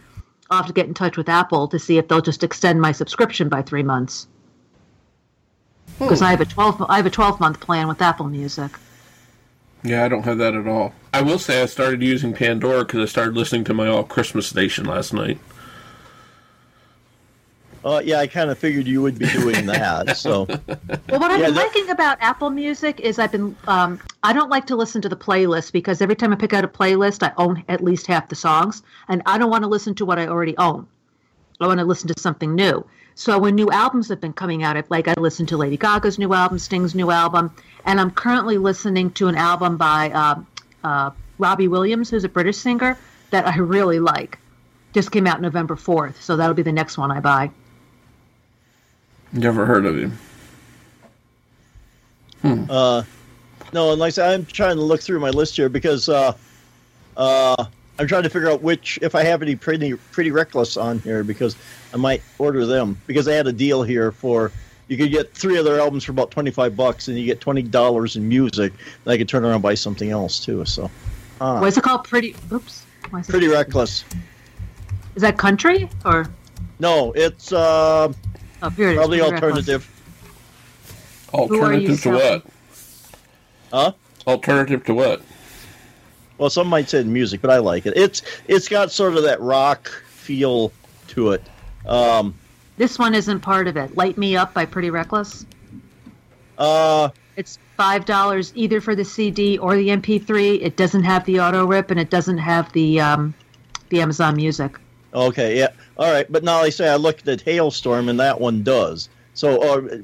[0.50, 2.92] I'll have to get in touch with Apple to see if they'll just extend my
[2.92, 4.28] subscription by three months.
[5.96, 6.04] Hmm.
[6.04, 8.72] Because I have a twelve, I have a twelve month plan with Apple Music.
[9.82, 10.92] Yeah, I don't have that at all.
[11.14, 14.46] I will say I started using Pandora because I started listening to my all Christmas
[14.46, 15.38] station last night.
[17.84, 20.16] Uh, yeah, I kind of figured you would be doing that.
[20.16, 24.32] So Well, what I'm Yeah, that- liking about Apple Music is I've been um, I
[24.32, 27.22] don't like to listen to the playlist because every time I pick out a playlist,
[27.22, 30.18] I own at least half the songs, and I don't want to listen to what
[30.18, 30.86] I already own.
[31.60, 32.84] I want to listen to something new.
[33.16, 36.18] So when new albums have been coming out, I- like I listened to Lady Gaga's
[36.18, 40.40] new album, Sting's new album, and I'm currently listening to an album by uh,
[40.82, 42.96] uh, Robbie Williams, who's a British singer
[43.30, 44.38] that I really like.
[44.94, 47.50] Just came out November 4th, so that'll be the next one I buy.
[49.34, 50.18] Never heard of him.
[52.70, 53.02] Uh,
[53.72, 56.36] no, and like I said, I'm trying to look through my list here because uh,
[57.16, 57.64] uh,
[57.98, 61.24] I'm trying to figure out which, if I have any pretty pretty reckless on here,
[61.24, 61.56] because
[61.92, 64.52] I might order them because they had a deal here for
[64.88, 67.62] you could get three of their albums for about 25 bucks, and you get 20
[67.62, 68.72] dollars in music.
[69.04, 70.64] And I could turn around and buy something else too.
[70.66, 70.90] So,
[71.40, 72.04] uh, What's it called?
[72.04, 72.36] Pretty.
[72.52, 72.84] Oops.
[73.10, 74.04] Why it- pretty reckless.
[75.14, 76.26] Is that country or?
[76.80, 78.12] No, it's uh,
[78.66, 78.96] Oh, here it is.
[78.98, 79.90] probably Pretty alternative.
[81.32, 82.42] Who are you Alternative to selling?
[82.42, 82.42] what?
[83.72, 83.92] Huh?
[84.26, 85.22] Alternative to what?
[86.38, 87.94] Well, some might say music, but I like it.
[87.96, 90.72] It's it's got sort of that rock feel
[91.08, 91.42] to it.
[91.86, 92.34] Um,
[92.76, 93.96] This one isn't part of it.
[93.96, 95.44] Light Me Up by Pretty Reckless.
[96.58, 100.60] uh, It's five dollars either for the CD or the MP3.
[100.62, 103.34] It doesn't have the auto rip and it doesn't have the um,
[103.90, 104.78] the Amazon Music.
[105.12, 106.30] Okay, yeah, all right.
[106.30, 109.08] But now they say I looked at Halestorm, and that one does.
[109.34, 109.98] So,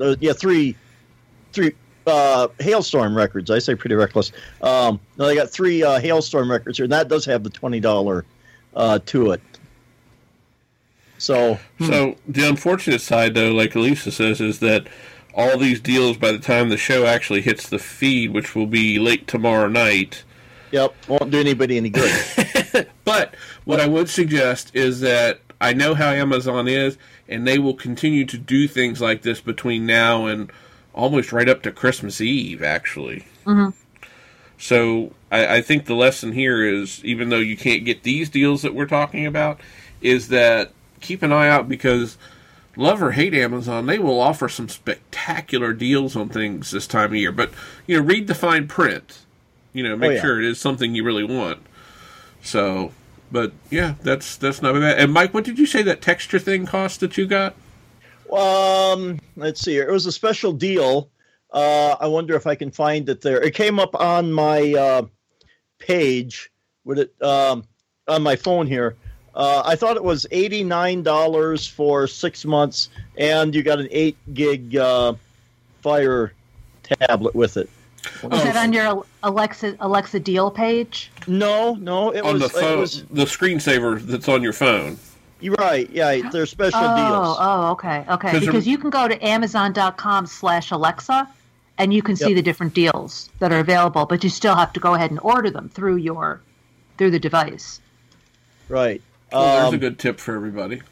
[0.00, 0.76] uh, yeah, three,
[1.52, 1.72] three
[2.06, 3.50] uh, Halestorm records.
[3.50, 4.32] I say pretty reckless.
[4.62, 7.80] Um, no, they got three uh, Halestorm records here, and that does have the twenty
[7.80, 8.24] dollar
[8.74, 9.40] uh, to it.
[11.18, 14.88] So, So the unfortunate side, though, like Elisa says, is that
[15.34, 18.98] all these deals, by the time the show actually hits the feed, which will be
[18.98, 20.24] late tomorrow night.
[20.72, 22.88] yep, won't do anybody any good.
[23.04, 26.98] But what I would suggest is that I know how Amazon is,
[27.28, 30.50] and they will continue to do things like this between now and
[30.94, 33.24] almost right up to Christmas Eve, actually.
[33.46, 33.70] Mm-hmm.
[34.58, 38.62] So I, I think the lesson here is, even though you can't get these deals
[38.62, 39.60] that we're talking about,
[40.00, 42.16] is that keep an eye out because
[42.76, 47.16] love or hate Amazon, they will offer some spectacular deals on things this time of
[47.16, 47.32] year.
[47.32, 47.50] But
[47.86, 49.20] you know, read the fine print.
[49.72, 50.20] You know, make oh, yeah.
[50.20, 51.60] sure it is something you really want.
[52.42, 52.92] So,
[53.32, 54.98] but yeah, that's that's not bad.
[54.98, 57.54] And Mike, what did you say that texture thing cost that you got?
[58.30, 59.88] Um, let's see here.
[59.88, 61.10] It was a special deal.
[61.50, 63.40] Uh, I wonder if I can find it there.
[63.40, 65.02] It came up on my uh,
[65.78, 66.50] page
[66.84, 67.64] with it um,
[68.06, 68.96] on my phone here.
[69.34, 73.88] Uh, I thought it was eighty nine dollars for six months, and you got an
[73.90, 75.14] eight gig uh,
[75.80, 76.32] Fire
[76.82, 77.68] tablet with it.
[78.04, 81.10] Is that on your Alexa Alexa deal page?
[81.26, 82.42] No, no, it on was.
[82.42, 84.98] the phone, It was the screensaver that's on your phone.
[85.40, 85.88] you're right.
[85.90, 87.36] Yeah, they're special Oh, deals.
[87.40, 88.38] oh, okay, okay.
[88.40, 91.28] Because you can go to Amazon.com slash Alexa,
[91.78, 92.36] and you can see Yep.
[92.36, 95.50] the different deals that are available, but you still have to go ahead and order
[95.50, 96.40] them through your
[96.98, 97.80] through the device.
[98.68, 99.00] Right.
[99.32, 100.82] Well, there's Um, a good tip for everybody.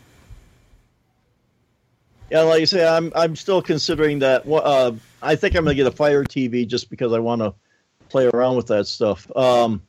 [2.30, 4.46] Yeah, like I say, I'm I'm still considering that.
[4.46, 7.52] wha- Uh, I think I'm gonna get a Fire TV just because I want to
[8.08, 9.30] play around with that stuff.
[9.36, 9.82] Um,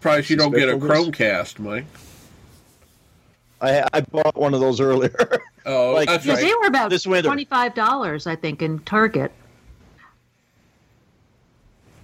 [0.00, 1.84] Probably you don't get a special Chromecast, Mike.
[3.60, 5.14] I I bought one of those earlier.
[5.64, 6.38] Oh, Like- that's right.
[6.40, 7.28] they were about This winter.
[7.28, 9.30] twenty five dollars, I think, in Target.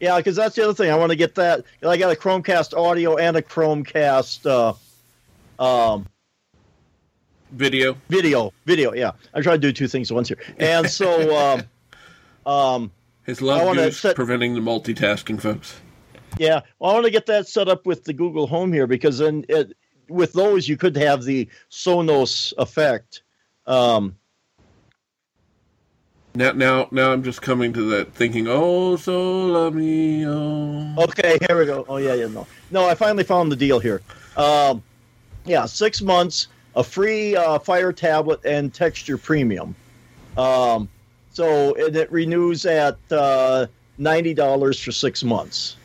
[0.01, 0.93] yeah, because that's the other thing.
[0.93, 1.65] I want to get that.
[1.85, 4.47] I got a Chromecast audio and a Chromecast
[5.59, 6.07] uh, um,
[7.53, 7.97] Video.
[8.09, 8.53] video.
[8.67, 8.93] Video.
[8.95, 10.39] Yeah, I'm trying to do two things at once here.
[10.59, 11.37] And so,
[12.47, 12.93] um, um,
[13.25, 15.81] His love goose set- preventing the multitasking, folks.
[16.39, 19.19] Yeah, well, I want to get that set up with the Google Home here because
[19.19, 19.77] then it,
[20.09, 23.23] with those you could have the Sonos effect.
[23.67, 24.15] Um,
[26.35, 28.47] Now, now, now, I'm just coming to that thinking.
[28.49, 30.25] Oh, so love me.
[30.27, 30.95] Oh.
[31.05, 31.85] okay, here we go.
[31.89, 32.87] Oh yeah, yeah, no, no.
[32.87, 34.03] I finally found the deal here.
[34.37, 34.83] Um,
[35.45, 36.47] yeah, six months,
[36.79, 39.75] a free uh, Fire tablet and Texture Premium.
[40.37, 40.89] Um,
[41.31, 43.67] so and it renews at uh,
[43.99, 45.77] ninety dollars for six months.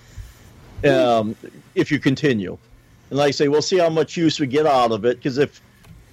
[0.85, 1.35] Um,
[1.75, 2.57] if you continue,
[3.09, 5.17] and like I say, we'll see how much use we get out of it.
[5.17, 5.61] Because if,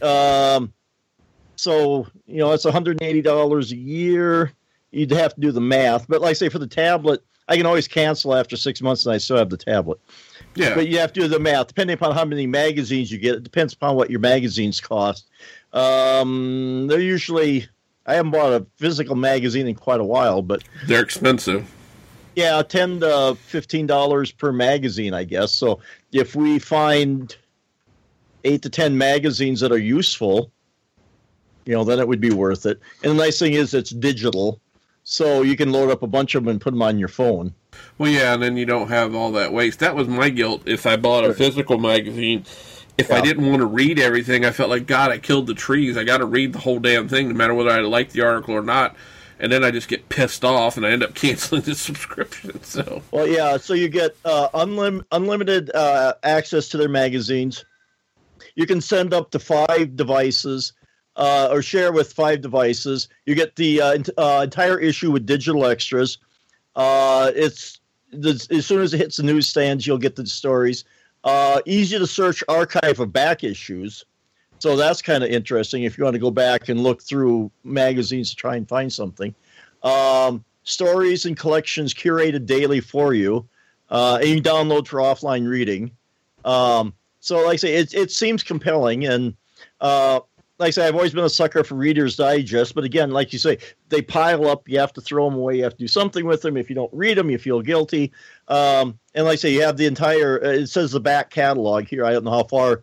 [0.02, 0.72] um,
[1.56, 4.52] so you know, it's one hundred and eighty dollars a year.
[4.92, 7.64] You'd have to do the math, but like I say, for the tablet, I can
[7.64, 10.00] always cancel after six months, and I still have the tablet.
[10.54, 10.74] Yeah.
[10.74, 13.36] But you have to do the math, depending upon how many magazines you get.
[13.36, 15.28] It depends upon what your magazines cost.
[15.72, 17.66] Um, they're usually.
[18.06, 21.70] I haven't bought a physical magazine in quite a while, but They're expensive.
[22.34, 25.52] yeah, ten to fifteen dollars per magazine, I guess.
[25.52, 27.36] So if we find
[28.44, 30.50] eight to ten magazines that are useful,
[31.66, 32.80] you know, then it would be worth it.
[33.04, 34.60] And the nice thing is it's digital,
[35.10, 37.52] so you can load up a bunch of them and put them on your phone.
[37.98, 39.80] Well, yeah, and then you don't have all that waste.
[39.80, 40.62] That was my guilt.
[40.66, 42.44] If I bought a physical magazine,
[42.96, 45.96] if I didn't want to read everything, I felt like God, I killed the trees.
[45.96, 48.54] I got to read the whole damn thing, no matter whether I like the article
[48.54, 48.94] or not.
[49.40, 52.62] And then I just get pissed off, and I end up canceling the subscription.
[52.62, 53.56] So, Well, yeah.
[53.56, 57.64] So you get uh, unlim- unlimited uh, access to their magazines.
[58.54, 60.72] You can send up to five devices
[61.20, 63.08] uh, or share with five devices.
[63.26, 66.18] You get the uh, uh, entire issue with digital extras.
[66.74, 67.78] Uh, it's
[68.10, 70.84] the, as soon as it hits the newsstands, you'll get the stories.
[71.22, 74.06] Uh, easy to search archive of back issues.
[74.60, 78.30] So that's kind of interesting if you want to go back and look through magazines
[78.30, 79.34] to try and find something.
[79.82, 83.46] Um, stories and collections curated daily for you,
[83.90, 85.90] uh, and you download for offline reading.
[86.46, 89.34] Um, so, like I say, it, it seems compelling, and
[89.80, 90.20] uh,
[90.60, 93.38] like I say, I've always been a sucker for Reader's Digest, but again, like you
[93.38, 93.56] say,
[93.88, 94.68] they pile up.
[94.68, 95.56] You have to throw them away.
[95.56, 96.58] You have to do something with them.
[96.58, 98.12] If you don't read them, you feel guilty.
[98.46, 100.38] Um, and like I say, you have the entire.
[100.44, 102.04] Uh, it says the back catalog here.
[102.04, 102.82] I don't know how far.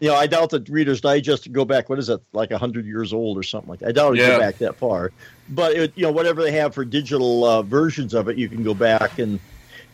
[0.00, 1.90] You know, I doubt that Reader's Digest to go back.
[1.90, 2.22] What is that?
[2.32, 3.90] Like hundred years old or something like that.
[3.90, 4.30] I doubt it Yeah.
[4.30, 5.12] go back that far.
[5.50, 8.62] But it, you know, whatever they have for digital uh, versions of it, you can
[8.62, 9.38] go back and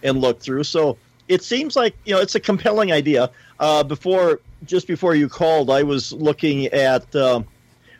[0.04, 0.62] and look through.
[0.62, 0.96] So
[1.30, 3.30] it seems like you know it's a compelling idea.
[3.58, 7.14] Uh, before just before you called, I was looking at.
[7.14, 7.46] Um,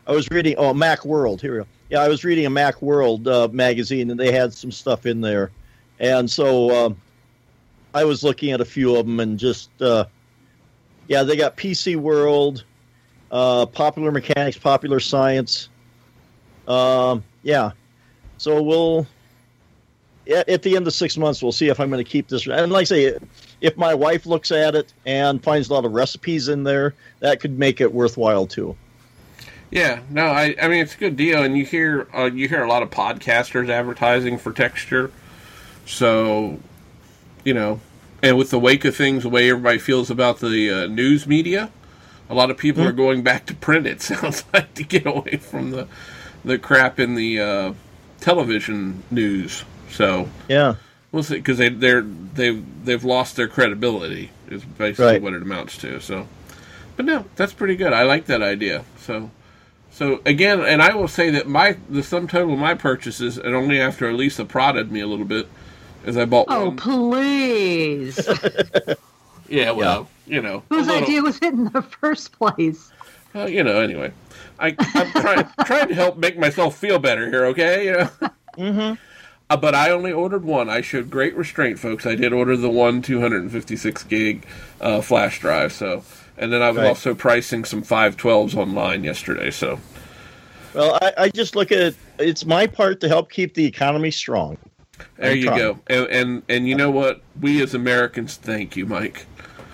[0.07, 0.57] I was reading.
[0.59, 1.41] Oh, Mac World.
[1.41, 1.67] Here we go.
[1.89, 5.21] Yeah, I was reading a Mac World uh, magazine, and they had some stuff in
[5.21, 5.51] there,
[6.01, 6.97] and so um
[7.95, 9.71] I was looking at a few of them and just.
[9.81, 10.05] Uh,
[11.11, 12.65] yeah, they got PC World,
[13.33, 15.69] uh, Popular Mechanics, Popular Science.
[16.69, 17.73] Um, yeah,
[18.39, 19.09] so we'll
[20.31, 22.47] at, at the end of six months we'll see if I'm going to keep this.
[22.47, 23.19] And like I say,
[23.61, 27.41] if my wife looks at it and finds a lot of recipes in there, that
[27.41, 28.77] could make it worthwhile too.
[29.71, 32.65] Yeah, no, I, I mean it's a good deal, and you hear uh, you hear
[32.65, 35.13] a lot of podcasters advertising for texture,
[35.87, 36.59] so
[37.45, 37.81] you know,
[38.21, 41.71] and with the wake of things, the way everybody feels about the uh, news media,
[42.29, 42.91] a lot of people mm-hmm.
[42.91, 43.87] are going back to print.
[43.87, 45.87] It sounds like to get away from the
[46.45, 47.75] the crap in the uh,
[48.21, 49.65] television news.
[49.91, 50.77] So yeah,
[51.13, 55.23] we'll see because they they're they've they've lost their credibility is basically right.
[55.23, 56.01] what it amounts to.
[56.01, 56.27] So,
[56.97, 57.93] but no, that's pretty good.
[57.93, 58.85] I like that idea.
[58.99, 59.31] So.
[59.93, 63.57] So again, and I will say that my the sum total of my purchases, and
[63.57, 65.49] only after Elisa prodded me a little bit,
[66.07, 66.77] is I bought oh, one.
[66.77, 68.17] please.
[69.49, 70.35] yeah, well, yeah.
[70.37, 72.93] you know, whose little, idea was it in the first place?
[73.35, 74.13] Uh, you know, anyway,
[74.59, 77.47] I, I'm trying trying to help make myself feel better here.
[77.47, 78.11] Okay, you know.
[78.59, 79.10] Mm-hmm.
[79.51, 80.71] Uh, but I only ordered one.
[80.71, 82.07] I showed great restraint, folks.
[82.07, 84.47] I did order the one 256 gig
[84.81, 85.73] uh, flash drive.
[85.73, 86.05] So,
[86.39, 86.87] and then I was right.
[86.87, 89.51] also pricing some 512s online yesterday.
[89.51, 89.81] So,
[90.73, 91.97] well, I, I, just look at it.
[92.21, 94.57] It's my part to help keep the economy strong.
[95.17, 95.79] There you go.
[95.89, 97.23] And, and and you know what?
[97.41, 99.27] We as Americans, thank you, Mike.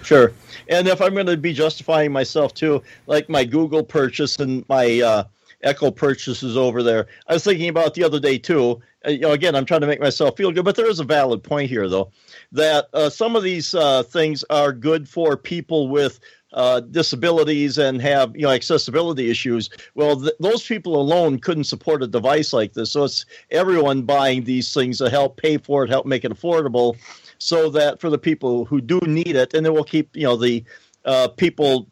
[0.03, 0.33] Sure.
[0.69, 5.01] And if I'm going to be justifying myself too, like my Google purchase and my
[5.01, 5.25] uh,
[5.67, 8.81] Echo purchases over there, I was thinking about the other day too.
[9.05, 11.05] Uh, you know, again, I'm trying to make myself feel good, but there is a
[11.05, 12.11] valid point here, though,
[12.53, 16.21] that uh, some of these uh, things are good for people with
[16.53, 19.69] uh, disabilities and have you know accessibility issues.
[19.95, 22.93] Well, th- those people alone couldn't support a device like this.
[22.93, 26.97] So it's everyone buying these things to help pay for it, help make it affordable,
[27.39, 30.37] so that for the people who do need it, and then we'll keep you know
[30.37, 30.65] the
[31.05, 31.89] uh, people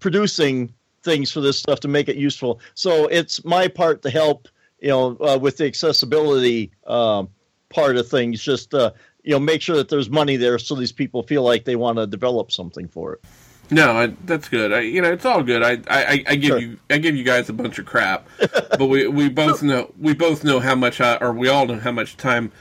[0.00, 0.72] producing
[1.06, 2.60] things for this stuff to make it useful.
[2.74, 4.48] So it's my part to help
[4.80, 7.30] you know uh, with the accessibility um,
[7.70, 8.42] part of things.
[8.42, 8.92] Just uh,
[9.24, 11.96] you know make sure that there's money there so these people feel like they want
[11.96, 13.24] to develop something for it.
[13.70, 14.72] No, I, that's good.
[14.72, 15.62] I, you know, it's all good.
[15.62, 16.58] I, I, I give sure.
[16.58, 20.14] you, I give you guys a bunch of crap, but we, we both know, we
[20.14, 22.52] both know how much, I, or we all know how much time,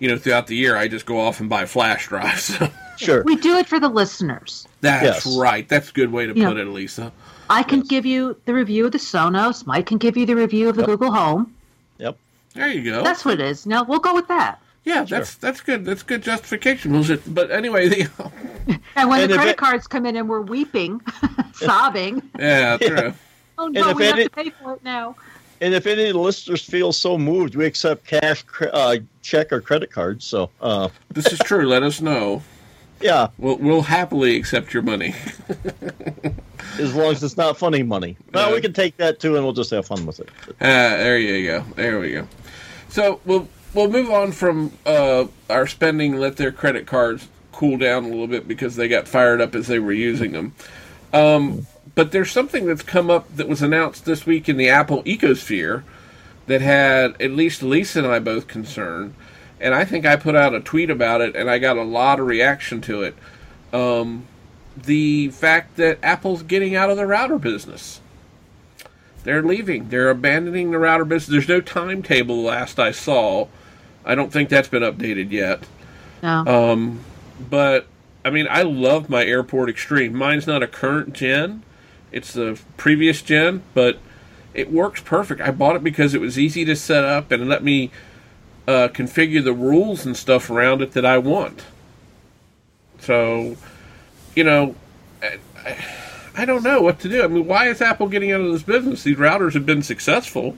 [0.00, 2.58] you know, throughout the year I just go off and buy flash drives.
[2.96, 4.66] sure, we do it for the listeners.
[4.80, 5.38] That's yes.
[5.38, 5.68] right.
[5.68, 7.12] That's a good way to you put know, it, Lisa.
[7.50, 7.88] I can yes.
[7.88, 9.66] give you the review of the Sonos.
[9.66, 10.90] Mike can give you the review of the yep.
[10.90, 11.54] Google Home.
[11.98, 12.16] Yep.
[12.54, 13.02] There you go.
[13.02, 13.66] That's what it is.
[13.66, 14.60] Now we'll go with that.
[14.84, 15.18] Yeah, sure.
[15.18, 15.84] that's that's good.
[15.84, 17.04] That's good justification.
[17.28, 18.08] But anyway, the,
[18.96, 21.00] and when and the credit it, cards come in and we're weeping,
[21.52, 22.22] sobbing.
[22.38, 23.12] Yeah, true.
[23.58, 25.14] oh no, we have to pay for it now.
[25.60, 29.60] And if any of the listeners feel so moved, we accept cash, uh, check, or
[29.60, 30.24] credit cards.
[30.24, 30.88] So uh.
[31.10, 31.66] this is true.
[31.66, 32.42] Let us know.
[33.02, 35.14] Yeah, we'll we'll happily accept your money.
[36.78, 38.16] As long as it's not funny money.
[38.32, 40.28] Well, we can take that too, and we'll just have fun with it.
[40.48, 41.64] Ah, there you go.
[41.76, 42.28] There we go.
[42.88, 46.16] So we'll we'll move on from uh, our spending.
[46.16, 49.66] Let their credit cards cool down a little bit because they got fired up as
[49.66, 50.54] they were using them.
[51.12, 55.02] Um, but there's something that's come up that was announced this week in the Apple
[55.02, 55.82] ecosphere
[56.46, 59.14] that had at least Lisa and I both concerned.
[59.60, 62.20] And I think I put out a tweet about it, and I got a lot
[62.20, 63.16] of reaction to it.
[63.72, 64.28] Um,
[64.84, 68.00] the fact that Apple's getting out of the router business.
[69.24, 69.88] They're leaving.
[69.88, 71.30] They're abandoning the router business.
[71.30, 73.48] There's no timetable last I saw.
[74.04, 75.64] I don't think that's been updated yet.
[76.22, 76.44] No.
[76.46, 77.00] Um,
[77.50, 77.86] but
[78.24, 80.14] I mean, I love my Airport Extreme.
[80.14, 81.62] Mine's not a current gen;
[82.10, 83.98] it's the previous gen, but
[84.54, 85.40] it works perfect.
[85.40, 87.90] I bought it because it was easy to set up and let me
[88.66, 91.64] uh, configure the rules and stuff around it that I want.
[93.00, 93.56] So,
[94.38, 94.76] you know,
[95.20, 95.76] I,
[96.36, 97.24] I don't know what to do.
[97.24, 99.02] I mean, why is Apple getting out of this business?
[99.02, 100.56] These routers have been successful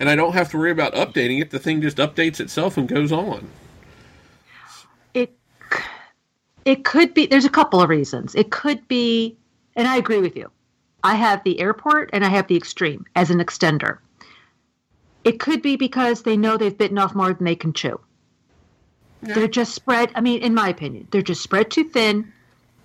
[0.00, 1.50] and I don't have to worry about updating it.
[1.50, 3.48] The thing just updates itself and goes on.
[5.14, 5.36] It
[6.64, 7.26] it could be.
[7.26, 8.34] There's a couple of reasons.
[8.34, 9.36] It could be,
[9.76, 10.50] and I agree with you.
[11.04, 13.98] I have the airport and I have the extreme as an extender.
[15.22, 18.00] It could be because they know they've bitten off more than they can chew.
[19.22, 20.10] They're just spread.
[20.14, 22.32] I mean, in my opinion, they're just spread too thin.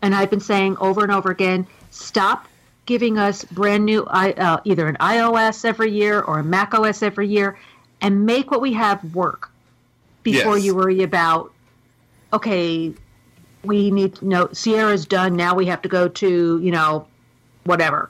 [0.02, 2.48] And I've been saying over and over again, stop
[2.86, 7.28] giving us brand new uh, either an iOS every year or a Mac OS every
[7.28, 7.58] year,
[8.02, 9.50] and make what we have work
[10.24, 10.66] before yes.
[10.66, 11.54] you worry about.
[12.34, 12.94] Okay,
[13.64, 15.36] we need to know Sierra's done.
[15.36, 17.08] Now we have to go to you know,
[17.64, 18.10] whatever.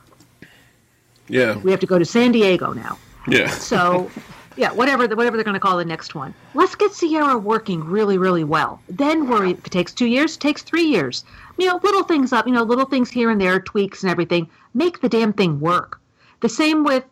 [1.28, 1.58] Yeah.
[1.58, 2.98] We have to go to San Diego now.
[3.28, 3.50] Yeah.
[3.50, 4.10] So,
[4.56, 6.34] yeah, whatever the, whatever they're going to call the next one.
[6.54, 8.80] Let's get Sierra working really, really well.
[8.90, 11.24] Then worry if it takes two years, takes three years.
[11.58, 14.50] You know, little things up, you know, little things here and there, tweaks and everything.
[14.74, 16.00] Make the damn thing work.
[16.42, 17.06] The same with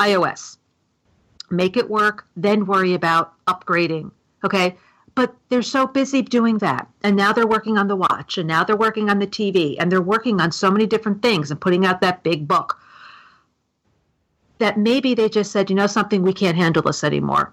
[0.00, 0.56] iOS.
[1.50, 4.10] Make it work, then worry about upgrading.
[4.44, 4.76] Okay.
[5.14, 6.88] But they're so busy doing that.
[7.02, 9.90] And now they're working on the watch, and now they're working on the TV, and
[9.90, 12.78] they're working on so many different things and putting out that big book
[14.58, 17.52] that maybe they just said, you know something, we can't handle this anymore.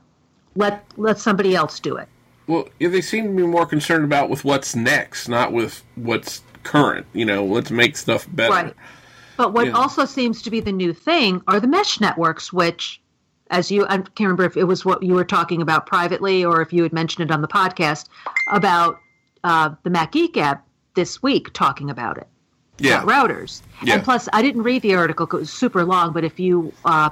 [0.55, 2.07] Let let somebody else do it.
[2.47, 6.41] Well, yeah, they seem to be more concerned about with what's next, not with what's
[6.63, 7.05] current.
[7.13, 8.53] You know, let's make stuff better.
[8.53, 8.73] Right.
[9.37, 9.73] But what Yeah.
[9.73, 13.01] also seems to be the new thing are the mesh networks, which,
[13.49, 16.61] as you, I can't remember if it was what you were talking about privately or
[16.61, 18.07] if you had mentioned it on the podcast
[18.51, 18.97] about
[19.43, 20.59] uh, the Mac Geek Gab
[20.93, 22.27] this week talking about it.
[22.77, 23.03] Yeah.
[23.03, 23.61] routers.
[23.83, 23.95] Yeah.
[23.95, 26.73] And plus, I didn't read the article 'cause it was super long, but if you,
[26.83, 27.09] uh,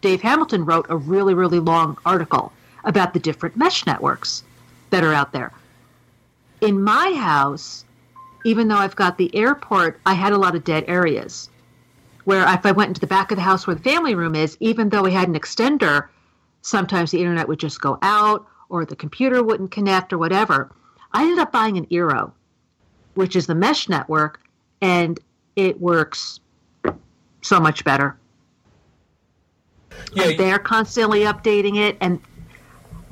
[0.00, 2.52] Dave Hamilton wrote a really, really long article
[2.84, 4.42] about the different mesh networks
[4.88, 5.52] that are out there.
[6.62, 7.84] In my house,
[8.44, 11.50] even though I've got the airport, I had a lot of dead areas
[12.24, 14.56] where if I went into the back of the house where the family room is,
[14.60, 16.08] even though we had an extender,
[16.62, 20.70] sometimes the internet would just go out or the computer wouldn't connect or whatever.
[21.12, 22.32] I ended up buying an Eero,
[23.14, 24.40] which is the mesh network,
[24.80, 25.18] and
[25.56, 26.40] it works
[27.42, 28.16] so much better.
[30.14, 32.20] Yeah, they're constantly updating it, and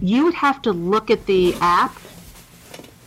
[0.00, 1.96] you would have to look at the app,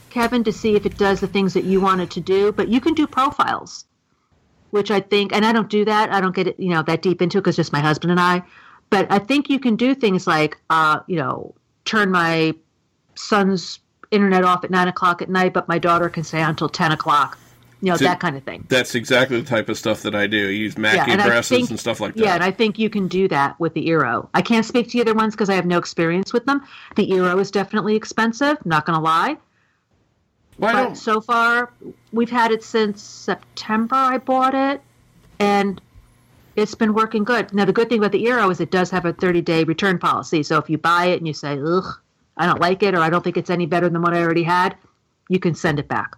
[0.09, 2.51] Kevin, to see if it does the things that you want it to do.
[2.51, 3.85] But you can do profiles,
[4.71, 6.11] which I think, and I don't do that.
[6.11, 8.19] I don't get it, you know, that deep into it because just my husband and
[8.19, 8.43] I.
[8.89, 11.55] But I think you can do things like, uh, you know,
[11.85, 12.53] turn my
[13.15, 13.79] son's
[14.11, 17.37] internet off at nine o'clock at night, but my daughter can stay until ten o'clock.
[17.81, 18.65] You know, So- that kind of thing.
[18.69, 20.47] That's exactly the type of stuff that I do.
[20.47, 22.23] I use MAC Yeah, think- and stuff like that.
[22.23, 24.27] Yeah, and I think you can do that with the Eero.
[24.35, 26.61] I can't speak to the other ones because I have no experience with them.
[26.95, 29.37] The Eero is definitely expensive, not going to lie.
[30.59, 31.71] Well, But don't- so far,
[32.13, 33.95] we've had it since September.
[33.95, 34.81] I bought it,
[35.39, 35.81] and
[36.55, 37.51] it's been working good.
[37.51, 39.97] Now, the good thing about the Eero is it does have a 30 day return
[39.97, 40.43] policy.
[40.43, 41.85] So if you buy it and you say, ugh,
[42.37, 44.43] I don't like it, or I don't think it's any better than what I already
[44.43, 44.75] had,
[45.29, 46.15] you can send it back.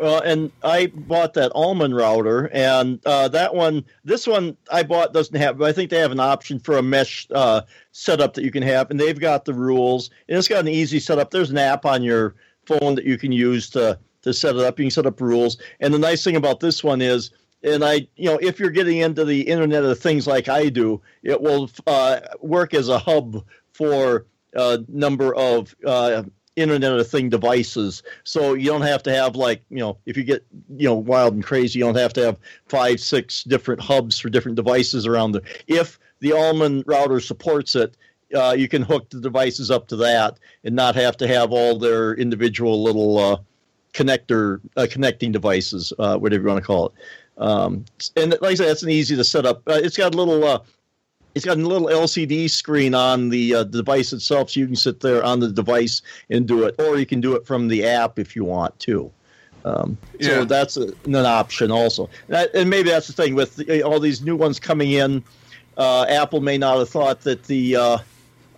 [0.00, 5.12] Well, and I bought that Almond router, and uh, that one, this one I bought
[5.12, 5.58] doesn't have.
[5.58, 8.62] But I think they have an option for a mesh uh, setup that you can
[8.62, 11.30] have, and they've got the rules, and it's got an easy setup.
[11.30, 12.34] There's an app on your
[12.64, 14.78] phone that you can use to to set it up.
[14.78, 17.30] You can set up rules, and the nice thing about this one is.
[17.62, 21.02] And I, you know, if you're getting into the Internet of Things like I do,
[21.22, 23.44] it will uh, work as a hub
[23.74, 24.24] for
[24.54, 26.22] a number of uh,
[26.56, 28.02] Internet of Thing devices.
[28.24, 30.44] So you don't have to have like you know if you get
[30.76, 32.36] you know wild and crazy, you don't have to have
[32.68, 35.42] five, six different hubs for different devices around there.
[35.66, 37.96] If the Almond router supports it,
[38.34, 41.78] uh, you can hook the devices up to that and not have to have all
[41.78, 43.36] their individual little uh,
[43.92, 46.92] connector uh, connecting devices, uh, whatever you want to call it.
[47.38, 47.84] Um,
[48.16, 49.62] and like I said, that's an easy to set up.
[49.66, 50.64] Uh, it's got a little.
[51.34, 55.00] It's got a little LCD screen on the uh, device itself, so you can sit
[55.00, 58.18] there on the device and do it, or you can do it from the app
[58.18, 59.10] if you want to.
[59.64, 60.28] Um, Yeah.
[60.28, 64.00] So that's a, an option also, that, and maybe that's the thing with the, all
[64.00, 65.22] these new ones coming in.
[65.76, 67.98] Uh, Apple may not have thought that the uh,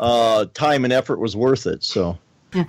[0.01, 1.85] uh, time and effort was worth it.
[1.85, 2.18] So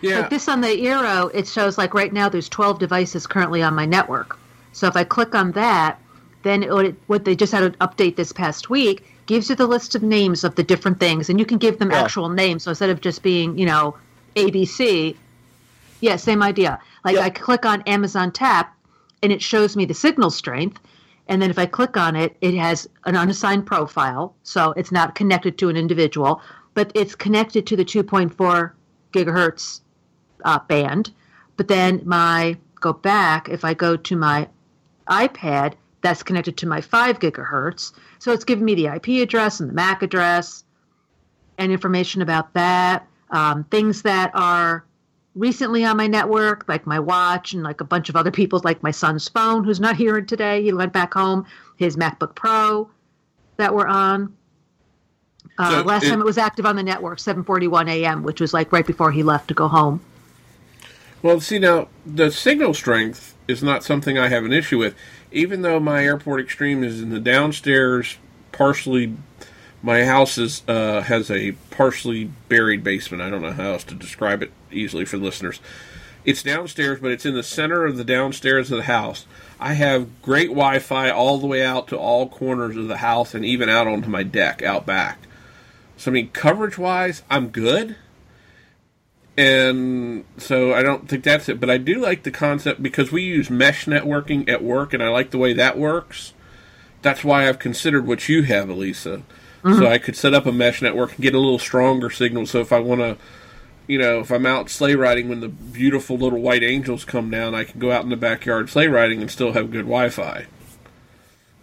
[0.01, 0.19] Yeah.
[0.21, 3.73] Like this on the Eero, it shows like right now there's 12 devices currently on
[3.73, 4.37] my network.
[4.73, 5.99] So if I click on that,
[6.43, 9.67] then it, would- what they just had an update this past week gives you the
[9.67, 12.01] list of names of the different things, and you can give them Yeah.
[12.03, 12.63] actual names.
[12.63, 13.95] So instead of just being, you know,
[14.35, 15.15] ABC,
[16.01, 16.79] yeah, same idea.
[17.05, 17.17] Like.
[17.17, 18.75] I click on Amazon Tap,
[19.21, 20.79] and it shows me the signal strength.
[21.27, 24.35] And then if I click on it, it has an unassigned profile.
[24.43, 26.41] So it's not connected to an individual,
[26.73, 28.71] but it's connected to the 2.4
[29.13, 29.81] gigahertz
[30.43, 31.11] uh, band.
[31.55, 34.49] But then my go back, if I go to my
[35.07, 37.93] iPad, that's connected to my 5 gigahertz.
[38.19, 40.63] So it's giving me the IP address and the MAC address
[41.57, 43.07] and information about that.
[43.31, 44.85] Um, things that are
[45.33, 48.83] recently on my network, like my watch and like a bunch of other people's, like
[48.83, 50.61] my son's phone, who's not here today.
[50.61, 51.45] He went back home,
[51.77, 52.89] his MacBook Pro
[53.57, 54.35] that were on.
[55.57, 58.53] Uh, So last it- time it was active on the network, 7:41 a.m., which was
[58.53, 60.01] like right before he left to go home.
[61.21, 64.95] Well, see now, the signal strength is not something I have an issue with.
[65.31, 68.17] Even though my Airport Extreme is in the downstairs,
[68.51, 69.15] partially,
[69.81, 73.21] my house is uh, has a partially buried basement.
[73.21, 75.59] I don't know how else to describe it easily for listeners.
[76.25, 79.25] It's downstairs, but it's in the center of the downstairs of the house.
[79.59, 83.43] I have great Wi-Fi all the way out to all corners of the house, and
[83.43, 85.19] even out onto my deck out back.
[85.97, 87.97] So I mean, coverage wise, I'm good.
[89.35, 93.23] And so I don't think that's it, but I do like the concept because we
[93.23, 96.33] use mesh networking at work, and I like the way that works.
[97.01, 99.23] That's why I've considered what you have, Elisa.
[99.63, 99.79] Mm-hmm.
[99.79, 102.45] So I could set up a mesh network and get a little stronger signal.
[102.45, 103.17] So if I want to,
[103.87, 107.55] you know, if I'm out sleigh riding when the beautiful little white angels come down,
[107.55, 110.45] I can go out in the backyard sleigh riding and still have good Wi-Fi.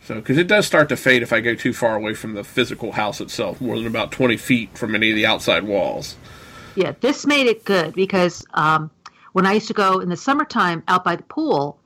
[0.02, 2.42] So, because it does start to fade if I go too far away from the
[2.42, 6.16] physical house itself, more than about 20 feet from any of the outside walls.
[6.76, 8.90] Yeah, this made it good because um,
[9.32, 11.78] when I used to go in the summertime out by the pool,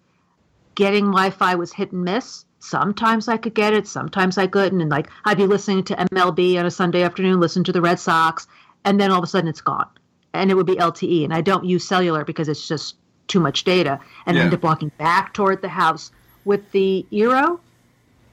[0.75, 2.45] getting Wi-Fi was hit and miss.
[2.61, 6.59] Sometimes I could get it, sometimes I couldn't, and like I'd be listening to MLB
[6.59, 8.47] on a Sunday afternoon, listen to the Red Sox,
[8.85, 9.89] and then all of a sudden it's gone,
[10.33, 13.65] and it would be LTE, and I don't use cellular because it's just too much
[13.65, 14.45] data, and Yeah.
[14.45, 16.11] end up walking back toward the house
[16.47, 17.59] with the Eero.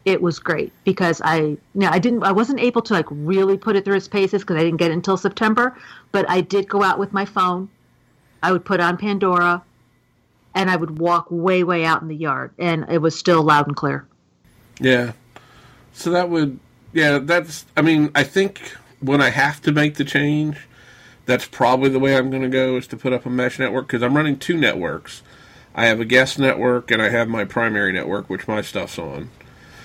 [0.04, 3.58] It was great because I, you know, I didn't, I wasn't able to like really
[3.58, 5.78] put it through its paces because I didn't get it until September,
[6.12, 7.70] but I did go out with my phone.
[8.42, 9.64] I would put on Pandora,
[10.56, 13.68] and I would walk way, way out in the yard, and it was still loud
[13.68, 14.06] and clear.
[14.80, 15.14] Yeah.
[15.94, 16.60] So that would,
[16.94, 20.58] yeah, that's, I mean, I think when I have to make the change,
[21.26, 23.88] that's probably the way I'm going to go is to put up a mesh network
[23.88, 25.22] because I'm running two networks.
[25.76, 29.30] I have a guest network and I have my primary network, which my stuff's on.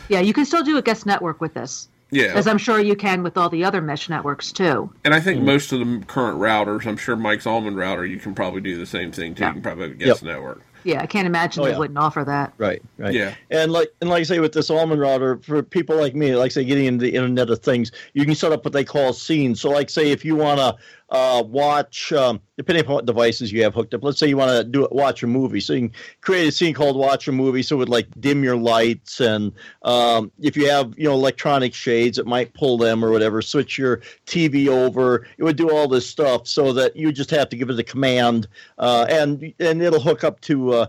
[0.09, 2.32] Yeah, you can still do a guest network with this, Yeah.
[2.34, 4.90] as I'm sure you can with all the other mesh networks too.
[5.04, 5.44] And I think mm.
[5.44, 8.86] most of the current routers, I'm sure Mike's Almond router, you can probably do the
[8.86, 9.42] same thing too.
[9.42, 9.48] Yeah.
[9.48, 10.32] You can probably have a guest Yep.
[10.32, 10.62] network.
[10.84, 11.78] Yeah, I can't imagine Oh, they yeah.
[11.78, 12.52] wouldn't offer that.
[12.59, 13.12] Right, right.
[13.12, 13.34] Yeah.
[13.50, 16.52] And like and like I say with this Almond router, for people like me, like
[16.52, 19.61] say getting into the Internet of Things, you can set up what they call scenes.
[19.61, 20.76] So like say if you want to
[21.11, 24.50] uh, watch, um, depending upon what devices you have hooked up, let's say you want
[24.50, 25.61] to do watch a movie.
[25.61, 27.62] So you can create a scene called Watch a Movie.
[27.62, 29.52] So it would like dim your lights, and
[29.82, 33.40] um, if you have you know electronic shades, it might pull them or whatever.
[33.40, 35.26] Switch your TV over.
[35.38, 37.84] It would do all this stuff so that you just have to give it a
[37.84, 38.48] command,
[38.78, 40.72] uh, and and it'll hook up to.
[40.72, 40.86] Uh,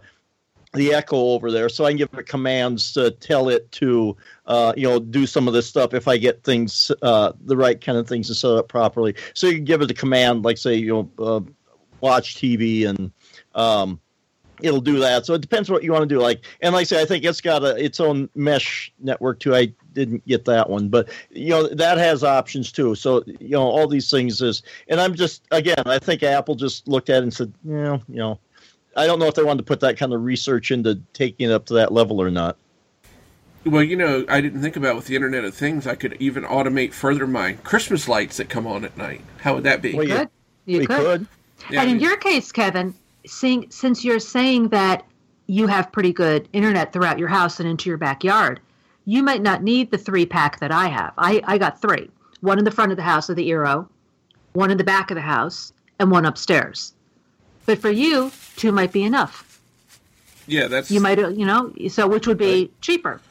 [0.77, 4.15] the echo over there so i can give it commands to tell it to
[4.45, 7.81] uh, you know do some of this stuff if i get things uh, the right
[7.81, 9.15] kind of things to set up properly.
[9.33, 11.41] So you can give it a command like say you know uh,
[12.01, 13.11] watch tv and
[13.55, 13.99] um,
[14.61, 15.25] it'll do that.
[15.25, 17.23] So it depends what you want to do like and like i say i think
[17.23, 19.55] it's got a, its own mesh network too.
[19.55, 22.95] I didn't get that one but you know that has options too.
[22.95, 26.87] So you know all these things is and i'm just again i think apple just
[26.87, 28.39] looked at it and said you know you know
[28.97, 31.53] I don't know if they wanted to put that kind of research into taking it
[31.53, 32.57] up to that level or not.
[33.65, 36.43] Well, you know, I didn't think about with the Internet of Things, I could even
[36.43, 39.21] automate further my Christmas lights that come on at night.
[39.41, 39.93] How would that be?
[39.93, 40.17] Well, yeah.
[40.19, 40.29] Good.
[40.65, 40.97] You we could.
[40.97, 41.27] could.
[41.69, 42.93] Yeah, and in your case, Kevin,
[43.25, 45.05] seeing, since you're saying that
[45.47, 48.59] you have pretty good internet throughout your house and into your backyard,
[49.05, 51.13] you might not need the three pack that I have.
[51.17, 52.09] I, I got three
[52.41, 53.87] one in the front of the house of the Eero,
[54.53, 56.93] one in the back of the house, and one upstairs.
[57.65, 59.61] But for you, two might be enough.
[60.47, 63.21] yeah, that's You might, uh, you know, so which would be cheaper.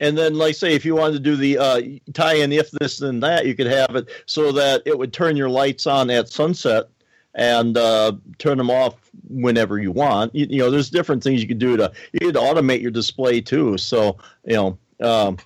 [0.00, 1.80] And then, like, say, if you wanted to do the uh,
[2.14, 5.36] tie in if this then that, you could have it so that it would turn
[5.36, 6.88] your lights on at sunset
[7.34, 8.94] and uh, turn them off
[9.28, 10.34] whenever you want.
[10.34, 13.40] You, you know, there's different things you could do to you could automate your display
[13.40, 13.76] too.
[13.78, 15.36] So you know, um,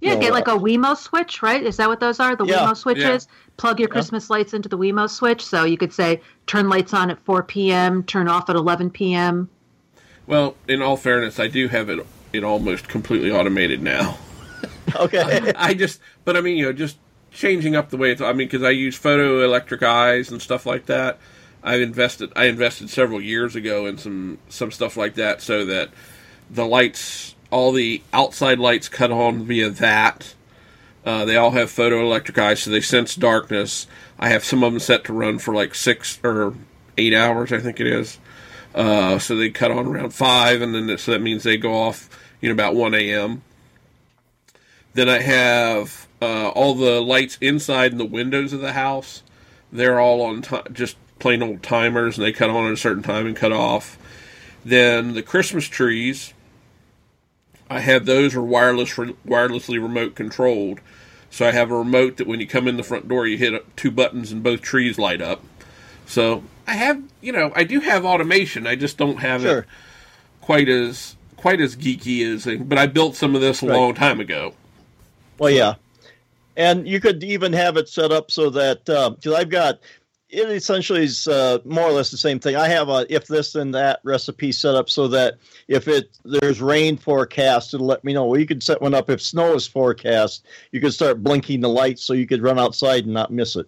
[0.00, 1.62] Yeah, get like a uh, Wemo switch, right?
[1.62, 2.34] Is that what those are?
[2.36, 3.28] The Yeah, Wemo switches?
[3.56, 3.92] Plug your Yeah.
[3.92, 5.44] Christmas lights into the Wemo switch.
[5.44, 9.50] So you could say turn lights on at 4 p.m., turn off at 11 p.m.
[10.26, 10.56] well.
[10.68, 14.18] In all fairness, I do have it it almost completely automated now.
[14.96, 16.98] okay, I just, but I mean, you know, just
[17.30, 18.20] changing up the way it's.
[18.20, 21.18] I mean, because I use photoelectric eyes and stuff like that.
[21.62, 22.32] I've invested.
[22.36, 25.90] I invested several years ago in some some stuff like that, so that
[26.50, 30.34] the lights, all the outside lights, cut on via that.
[31.04, 33.86] Uh, they all have photoelectric eyes, so they sense darkness.
[34.18, 36.54] I have some of them set to run for like six or
[36.98, 38.18] eight hours, I think it is.
[38.74, 42.08] Uh, so they cut on around five, and then so that means they go off,
[42.40, 43.42] you know, about one a.m.
[44.92, 49.22] Then I have uh, all the lights inside and the windows of the house.
[49.72, 53.02] They're all on ti just plain old timers, and they cut on at a certain
[53.02, 53.98] time and cut off.
[54.64, 56.34] Then the Christmas trees,
[57.70, 60.80] I have those are wireless, wirelessly remote controlled.
[61.30, 63.76] So I have a remote that when you come in the front door, you hit
[63.76, 65.42] two buttons and both trees light up.
[66.04, 68.66] So I have, you know, I do have automation.
[68.66, 69.58] I just don't have sure.
[69.60, 69.66] it
[70.40, 72.48] quite as quite as geeky as.
[72.60, 73.76] But I built some of this a Right.
[73.76, 74.54] long time ago.
[75.38, 75.76] Well, yeah,
[76.56, 79.78] and you could even have it set up so that uh, because I've got
[80.30, 82.56] it essentially is uh, more or less the same thing.
[82.56, 85.36] I have a if this and that recipe set up so that
[85.68, 88.26] if it there's rain forecast, it'll let me know.
[88.26, 90.46] Well, you could set one up if snow is forecast.
[90.72, 93.66] You could start blinking the lights so you could run outside and not miss it.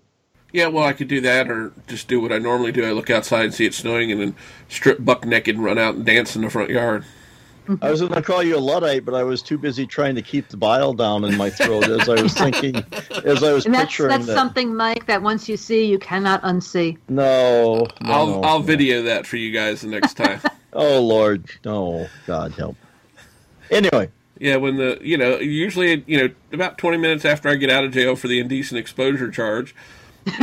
[0.52, 2.84] Yeah, well, I could do that, or just do what I normally do.
[2.84, 4.36] I look outside and see it snowing, and then
[4.68, 7.04] strip buck naked and run out and dance in the front yard.
[7.80, 10.22] I was going to call you a luddite, but I was too busy trying to
[10.22, 12.76] keep the bile down in my throat as I was thinking,
[13.24, 14.34] as I was And that's picturing that's that.
[14.34, 16.98] something, Mike, that once you see, you cannot unsee.
[17.08, 18.42] No, no, I'll no.
[18.42, 20.40] I'll video that for you guys the next time.
[20.74, 22.78] Oh Lord, no, God help.
[23.70, 24.08] Anyway,
[24.38, 27.84] yeah, when the you know usually you know about twenty minutes after I get out
[27.84, 29.74] of jail for the indecent exposure charge.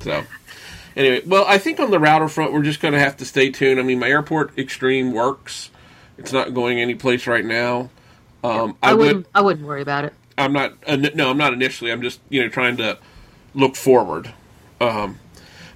[0.00, 0.24] so.
[0.96, 3.50] Anyway, well, I think on the router front, we're just going to have to stay
[3.50, 3.78] tuned.
[3.78, 5.70] I mean, my airport extreme works;
[6.16, 7.90] it's not going anyplace right now.
[8.42, 9.26] Um, I, I would wouldn't.
[9.34, 10.14] I wouldn't worry about it.
[10.38, 10.72] I'm not.
[10.86, 11.92] Uh, no, I'm not initially.
[11.92, 12.98] I'm just you know trying to
[13.54, 14.32] look forward.
[14.80, 15.18] Um,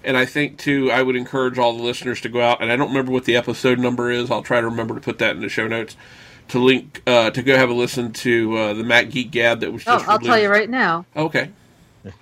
[0.04, 2.62] and I think too, I would encourage all the listeners to go out.
[2.62, 4.30] And I don't remember what the episode number is.
[4.30, 5.96] I'll try to remember to put that in the show notes.
[6.48, 9.72] To link uh, to go have a listen to uh, the Mac Geek Gab that
[9.72, 10.08] was Oh, just.
[10.08, 11.04] I'll tell you right now.
[11.14, 11.50] Okay,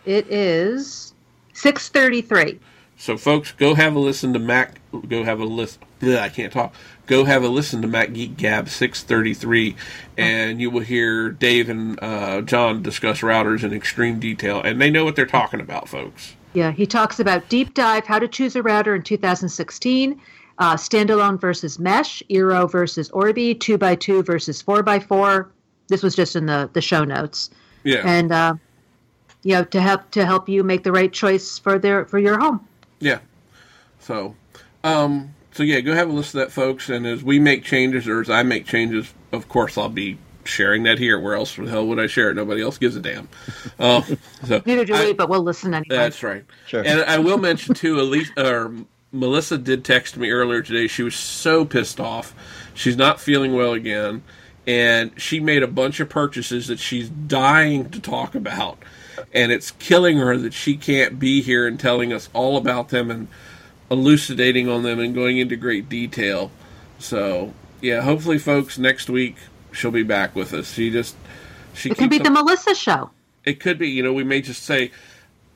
[0.04, 1.14] It is
[1.54, 2.58] six thirty-three.
[2.98, 4.80] So folks, go have a listen to Mac.
[5.08, 5.78] Go have a list.
[6.02, 6.74] I can't talk.
[7.06, 9.76] Go have a listen to Mac Geek Gab six thirty three,
[10.16, 14.90] and you will hear Dave and uh, John discuss routers in extreme detail, and they
[14.90, 16.34] know what they're talking about, folks.
[16.54, 20.20] Yeah, he talks about deep dive, how to choose a router in 2016,
[20.58, 25.50] uh, standalone versus mesh, Eero versus Orbi, two by two versus four by four.
[25.88, 27.50] This was just in the the show notes,
[27.84, 28.02] Yeah.
[28.04, 28.54] and uh,
[29.44, 32.38] you know to help to help you make the right choice for their for your
[32.38, 32.66] home.
[33.00, 33.18] Yeah.
[34.00, 34.34] So,
[34.84, 36.88] um, so yeah, go have a listen to that, folks.
[36.88, 40.84] And as we make changes, or as I make changes, of course, I'll be sharing
[40.84, 41.18] that here.
[41.20, 42.34] Where else the hell would I share it?
[42.34, 43.28] Nobody else gives a damn.
[43.78, 44.02] Um,
[44.46, 45.96] so Neither do I- we, but we'll listen anyway.
[45.96, 46.44] That's right.
[46.66, 46.82] Sure.
[46.84, 48.72] And I will mention too, Elise or
[49.12, 50.86] Melissa did text me earlier today.
[50.86, 52.34] She was so pissed off.
[52.74, 54.22] She's not feeling well again,
[54.66, 58.78] and she made a bunch of purchases that she's dying to talk about,
[59.32, 63.10] and it's killing her that she can't be here and telling us all about them
[63.10, 63.28] and
[63.90, 66.50] elucidating on them and going into great detail.
[66.98, 69.36] So yeah, hopefully, folks, next week
[69.72, 70.72] she'll be back with us.
[70.72, 71.16] She just
[71.74, 73.10] she it can be the Melissa show.
[73.44, 73.88] it could be.
[73.88, 74.90] You know, we may just say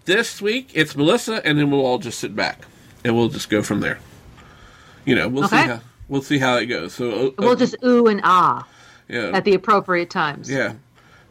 [0.04, 2.60] this week it's Melissa, and then we'll all just sit back
[3.04, 3.98] and we'll just go from there.
[5.04, 6.94] You know, we'll see how we'll see how it goes.
[6.94, 8.66] So uh, We'll just ooh and ah
[9.08, 10.48] yeah, at the appropriate times.
[10.50, 10.74] yeah.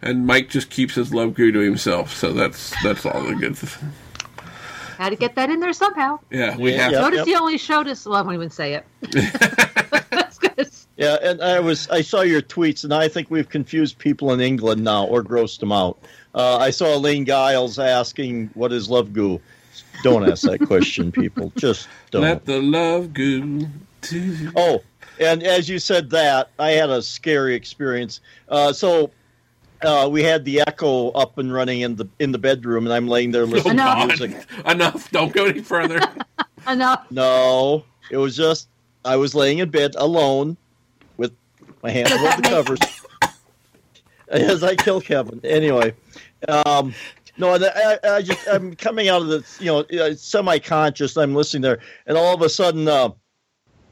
[0.01, 3.57] And Mike just keeps his love goo to himself, so that's that's all the good.
[4.97, 6.19] Had to get that in there somehow.
[6.29, 6.91] Yeah, we have.
[6.91, 7.01] yeah.
[7.01, 7.09] to.
[7.09, 8.05] Notice you only showed us.
[8.05, 8.85] Well, I won't even say it.
[11.01, 14.39] Yeah, and I was I saw your tweets, and I think we've confused people in
[14.39, 15.97] England now or grossed them out.
[16.35, 19.41] Uh, I saw Elaine Giles asking, "What is love goo?"
[20.03, 21.51] Don't ask that question, people.
[21.57, 22.21] Just don't.
[22.21, 23.65] Let the love goo.
[24.01, 24.51] To...
[24.55, 24.83] Oh,
[25.19, 28.19] and as you said that, I had a scary experience.
[28.49, 29.09] Uh, so
[29.83, 33.07] uh, we had the echo up and running in the in the bedroom, and I'm
[33.07, 34.45] laying there Oh, listening to music.
[34.65, 35.11] Enough!
[35.11, 35.99] Don't go any further.
[36.67, 37.05] Enough.
[37.11, 38.69] No, it was just
[39.05, 40.57] I was laying in bed alone
[41.17, 41.33] with
[41.83, 42.79] my hands above the covers
[44.27, 45.41] as I kill Kevin.
[45.43, 45.93] Anyway,
[46.47, 46.93] um,
[47.37, 51.17] no, I, I just I'm coming out of the you know uh, semi-conscious.
[51.17, 53.09] I'm listening there, and all of a sudden uh,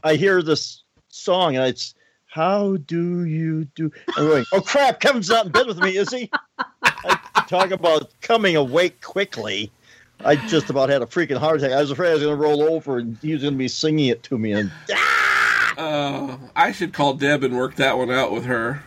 [0.03, 1.95] I hear this song, and it's
[2.29, 3.91] how do you do?
[4.15, 4.99] I'm going, oh crap!
[4.99, 6.29] Kevin's not in bed with me, is he?
[6.59, 9.71] I talk about coming awake quickly.
[10.23, 11.71] I just about had a freaking heart attack.
[11.71, 13.67] I was afraid I was going to roll over and he was going to be
[13.69, 14.51] singing it to me.
[14.51, 14.71] And
[15.77, 18.83] Uh, I should call Deb and work that one out with her.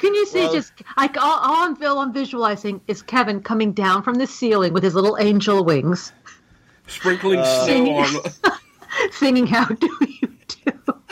[0.00, 3.72] Can you see Well- just like all, all I'm, Phil, I'm visualizing is Kevin coming
[3.72, 6.12] down from the ceiling with his little angel wings,
[6.86, 8.52] Sprinkling Uh, snow on.
[9.12, 10.11] singing "How Do You Do."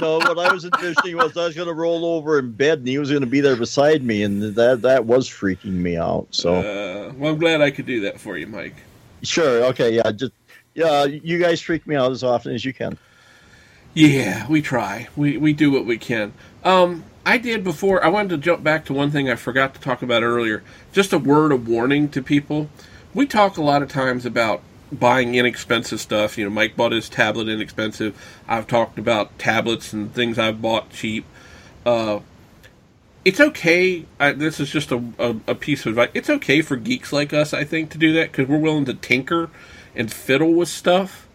[0.01, 2.89] So what I was envisioning was I was going to roll over in bed and
[2.89, 6.27] he was going to be there beside me, and that that was freaking me out.
[6.31, 8.75] So Uh, well, I'm glad I could do that for you, Mike.
[9.23, 10.33] sure, okay, yeah, just
[10.75, 12.99] yeah, you guys freak me out as often as you can.
[13.95, 15.09] Yeah, we try.
[15.17, 16.33] We we do what we can.
[16.65, 18.03] Um, I did before.
[18.05, 20.63] I wanted to jump back to one thing I forgot to talk about earlier.
[20.93, 22.71] Just a word of warning to people.
[23.13, 24.63] We talk a lot of times about
[24.93, 26.37] buying inexpensive stuff.
[26.37, 28.21] You know, Mike bought his tablet inexpensive.
[28.49, 31.25] I've talked about tablets and things I've bought cheap.
[31.87, 32.21] Uh,
[33.25, 34.07] it's okay.
[34.19, 36.11] I, this is just a, a, a piece of advice.
[36.15, 38.95] It's okay for geeks like us, I think, to do that because we're willing to
[38.95, 39.51] tinker
[39.95, 41.29] and fiddle with stuff.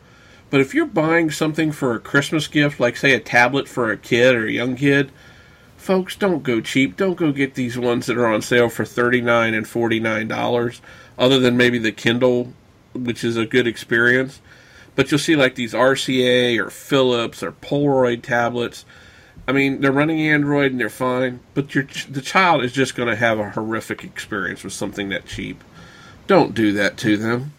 [0.49, 3.97] But if you're buying something for a Christmas gift, like say a tablet for a
[3.97, 5.12] kid or a young kid,
[5.76, 6.97] folks, don't go cheap.
[6.97, 10.28] Don't go get these ones that are on sale for thirty nine and forty nine
[10.28, 10.82] dollars.
[11.18, 12.53] Other than maybe the Kindle
[12.96, 14.41] which is a good experience.
[14.96, 18.86] But you'll see like these RCA or Philips or Polaroid tablets.
[19.48, 23.10] I mean, they're running Android and they're fine, but your the child is just going
[23.10, 25.64] to have a horrific experience with something that cheap.
[26.28, 27.54] Don't do that to them,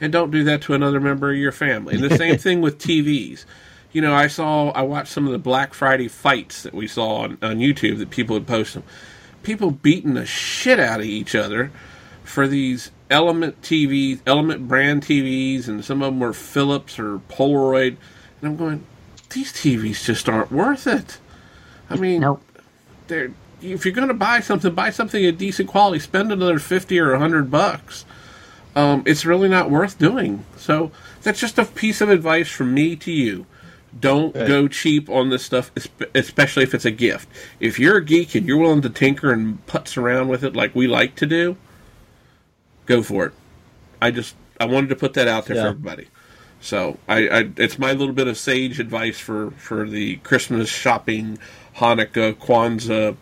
[0.00, 1.94] and don't do that to another member of your family.
[1.94, 3.44] And the same thing with TVs.
[3.90, 7.22] You know, I saw I watched some of the Black Friday fights that we saw
[7.22, 8.84] on, on YouTube that people had posted.
[9.42, 11.72] People beating the shit out of each other
[12.32, 17.96] for these Element TVs, Element brand TVs, and some of them were Philips or Polaroid.
[18.40, 18.86] And I'm going,
[19.30, 21.18] these TVs just aren't worth it.
[21.90, 22.42] I mean, Nope.
[23.06, 26.00] they're if you're going to buy something, buy something of decent quality.
[26.00, 28.04] Spend another fifty or hundred bucks.
[28.74, 30.44] Um, it's really not worth doing.
[30.56, 30.90] So
[31.22, 33.44] that's just a piece of advice from me to you.
[34.00, 34.48] Don't Right.
[34.48, 35.70] go cheap on this stuff,
[36.14, 37.28] especially if it's a gift.
[37.60, 40.74] If you're a geek and you're willing to tinker and putz around with it like
[40.74, 41.56] we like to do,
[42.86, 43.32] go for it.
[44.00, 45.62] I just I wanted to put that out there Yeah.
[45.62, 46.08] for everybody.
[46.60, 51.38] So I, I it's my little bit of sage advice for for the Christmas shopping,
[51.76, 53.16] Hanukkah, Kwanzaa,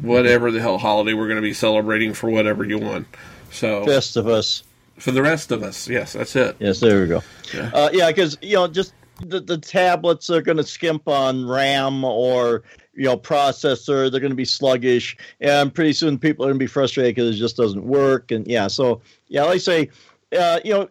[0.00, 3.06] whatever the hell holiday we're going to be celebrating for whatever you want.
[3.50, 4.62] So Festivus.
[4.98, 6.56] for the rest of us, yes, that's it.
[6.58, 7.22] Yes, there we go.
[7.54, 7.70] Yeah.
[7.72, 8.92] Uh, yeah, because you know, just
[9.24, 12.62] the, the tablets are going to skimp on RAM or
[12.96, 14.10] you know processor.
[14.10, 17.34] They're going to be sluggish, and pretty soon people are going to be frustrated because
[17.34, 18.30] it just doesn't work.
[18.30, 19.90] And yeah, so yeah, like I say.
[20.36, 20.88] Uh, you know,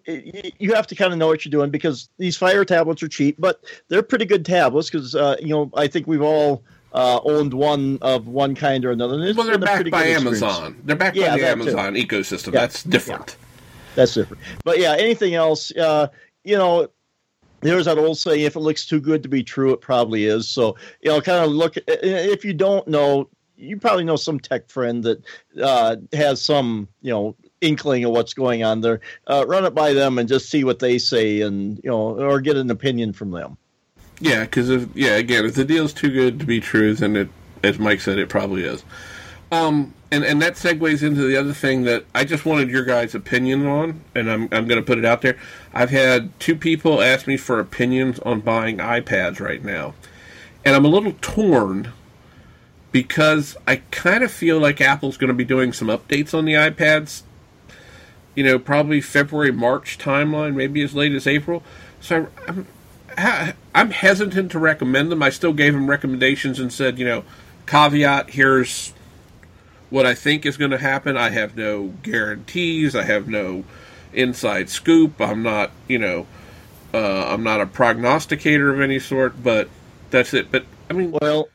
[0.60, 3.36] you have to kind of know what you're doing because these Fire tablets are cheap,
[3.38, 7.54] but they're pretty good tablets because uh, you know I think we've all uh, owned
[7.54, 9.18] one of one kind or another.
[9.36, 10.06] Well, they're backed by.
[10.06, 10.82] Amazon.
[10.86, 11.62] They're backed Yeah, by the that too.
[11.62, 12.54] Amazon ecosystem.
[12.54, 12.62] Yeah.
[12.62, 13.36] That's different.
[13.96, 14.42] That's different.
[14.64, 16.08] But yeah, anything else, uh,
[16.46, 16.88] you know,
[17.62, 20.48] there's that old saying, if it looks too good to be true, it probably is.
[20.48, 24.70] So, you know, kind of look, if you don't know, you probably know some tech
[24.70, 25.24] friend that
[25.62, 29.00] uh, has some, you know, inkling of what's going on there.
[29.28, 32.42] Uh, run it by them and just see what they say and, you know, or
[32.42, 33.58] get an opinion from them.
[34.20, 37.30] Yeah, because if yeah, again, if the deal's too good to be true, then it,
[37.64, 38.84] as Mike said, it probably is.
[39.52, 43.16] Um, and and that segues into the other thing that I just wanted your guys'
[43.16, 45.38] opinion on, and I'm I'm going to put it out there.
[45.74, 49.94] I've had two people ask me for opinions on buying iPads right now,
[50.64, 51.92] and I'm a little torn
[52.92, 56.54] because I kind of feel like Apple's going to be doing some updates on the
[56.54, 57.24] iPads.
[58.36, 61.64] You know, probably February March timeline, maybe as late as April.
[62.00, 62.68] So I'm
[63.74, 65.24] I'm hesitant to recommend them.
[65.24, 67.24] I still gave them recommendations and said, you know,
[67.66, 68.94] caveat here's
[69.90, 71.18] what I think is going to happen.
[71.18, 72.96] I have no guarantees.
[72.96, 73.64] I have no
[74.14, 75.20] inside scoop.
[75.20, 76.28] I'm not, you know,
[76.94, 79.42] uh, I'm not a prognosticator of any sort.
[79.44, 79.70] But
[80.10, 80.52] that's it.
[80.52, 81.50] But I mean, Well,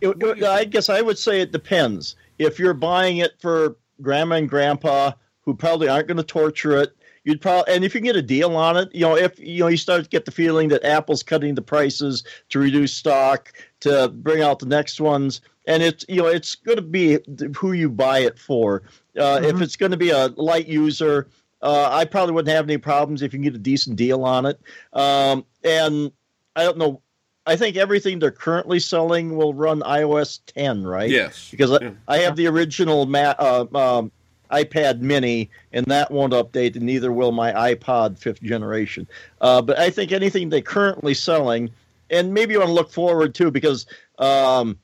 [0.00, 2.16] it, you I guess I would say it depends.
[2.38, 5.12] If you're buying it for grandma and grandpa
[5.42, 8.22] who probably aren't going to torture it, you'd probably and if you can get a
[8.22, 10.84] deal on it, you know, if you know you start to get the feeling that
[10.84, 16.04] Apple's cutting the prices to reduce stock to bring out the next ones, and it's
[16.08, 17.18] you know it's going to be
[17.56, 18.82] who you buy it for.
[19.18, 21.28] Uh, If it's going to be a light user.
[21.62, 24.44] Uh, I probably wouldn't have any problems if you can get a decent deal on
[24.44, 24.60] it.
[24.92, 26.12] Um, and
[26.56, 27.00] I don't know.
[27.46, 31.08] I think everything they're currently selling will run iOS 10, right?
[31.08, 31.90] yes, Because I, Yeah.
[32.06, 34.12] I have the original ma- uh, um,
[34.50, 39.06] iPad Mini, and that won't update, and neither will my iPod fifth generation.
[39.40, 41.70] Uh, but I think anything they're currently selling,
[42.10, 43.86] and maybe you want to look forward too, because
[44.18, 44.78] um,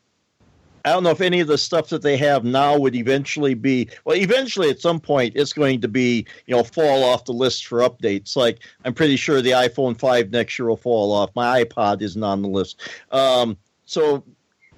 [0.85, 3.89] I don't know if any of the stuff that they have now would eventually be
[4.05, 4.17] well.
[4.17, 7.81] Eventually, at some point, it's going to be you know fall off the list for
[7.81, 8.37] updates.
[8.37, 11.31] Like I'm pretty sure the iPhone five next year will fall off.
[11.35, 12.81] My iPod isn't on the list.
[13.11, 13.57] Um,
[13.87, 14.25] so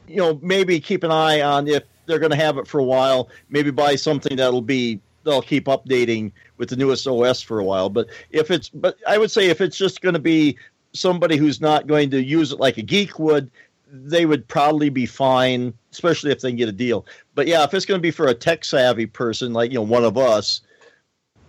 [0.09, 2.84] you know maybe keep an eye on if they're going to have it for a
[2.84, 3.28] while.
[3.48, 7.88] Maybe buy something that'll be they'll keep updating with the newest OS for a while.
[7.88, 10.57] But if it's but I would say if it's just going to be
[10.92, 13.50] somebody who's not going to use it like a geek would,
[13.95, 17.07] they would probably be fine, especially if they can get a deal.
[17.34, 19.82] But yeah, if it's going to be for a tech savvy person like you know
[19.82, 20.62] one of us,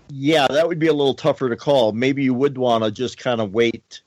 [0.10, 1.94] yeah, that would be a little tougher to call.
[1.94, 4.02] Maybe you would want to just kind of wait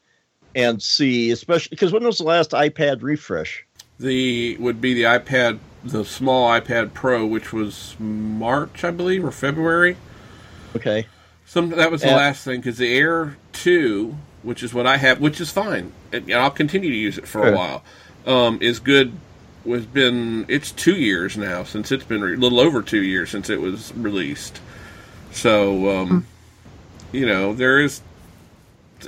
[0.54, 3.64] and see, especially because when was the last iPad refresh?
[3.98, 9.30] the would be the iPad, the small iPad Pro, which was March, I believe, or
[9.30, 9.96] February.
[10.76, 11.06] Okay,
[11.46, 12.16] Some that was the Yeah.
[12.16, 16.24] last thing because the Air Two, which is what I have, which is fine, and
[16.24, 17.54] and I'll continue to use it for Sure.
[17.54, 17.82] a while,
[18.26, 19.12] um, is good.
[19.64, 23.30] Was been it's two years now since it's been re- a little over two years
[23.30, 24.60] since it was released.
[25.32, 26.26] So um,
[27.12, 28.02] you know there is.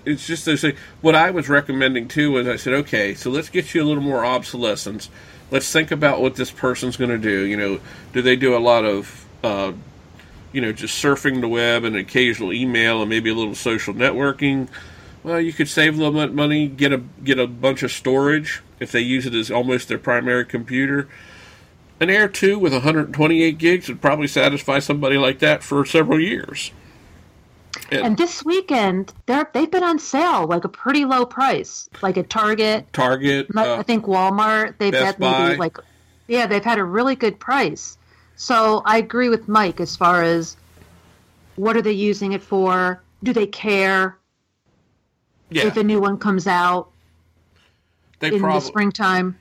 [0.04, 3.72] It's just say what I was recommending too was I said okay, so let's get
[3.72, 5.08] you a little more obsolescence.
[5.50, 7.44] Let's think about what this person's going to do.
[7.44, 7.80] You know,
[8.12, 9.72] do they do a lot of uh,
[10.52, 14.68] you know, just surfing the web and occasional email and maybe a little social networking,
[15.22, 17.92] well, you could save a little bit of money, get a get a bunch of
[17.92, 21.08] storage if they use it as almost their primary computer.
[22.00, 26.70] An Air 2 with 128 gigs would probably satisfy somebody like that for several years.
[27.90, 32.16] And, and this weekend, they're they've been on sale like a pretty low price, like
[32.16, 34.78] at Target, Target, I uh, think Walmart.
[34.78, 35.56] They've Best had maybe Buy.
[35.56, 35.76] like,
[36.26, 37.98] yeah, they've had a really good price.
[38.36, 40.56] So I agree with Mike as far as
[41.56, 43.02] what are they using it for?
[43.22, 44.18] Do they care
[45.50, 46.90] yeah, if a new one comes out
[48.20, 49.38] they in the springtime?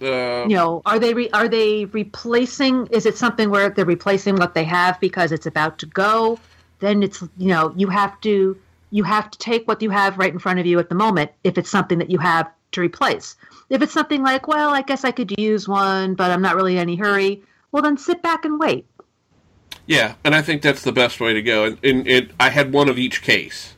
[0.00, 4.36] Uh, you know are they re- are they replacing is it something where they're replacing
[4.36, 6.38] what they have because it's about to go
[6.78, 8.56] then it's you know you have to
[8.92, 11.32] you have to take what you have right in front of you at the moment
[11.42, 13.34] if it's something that you have to replace
[13.70, 16.74] if it's something like well i guess i could use one but i'm not really
[16.74, 17.42] in any hurry
[17.72, 18.86] well then sit back and wait
[19.86, 21.64] Yeah, and I think that's the best way to go.
[21.64, 23.74] And, and it, I had one of each case,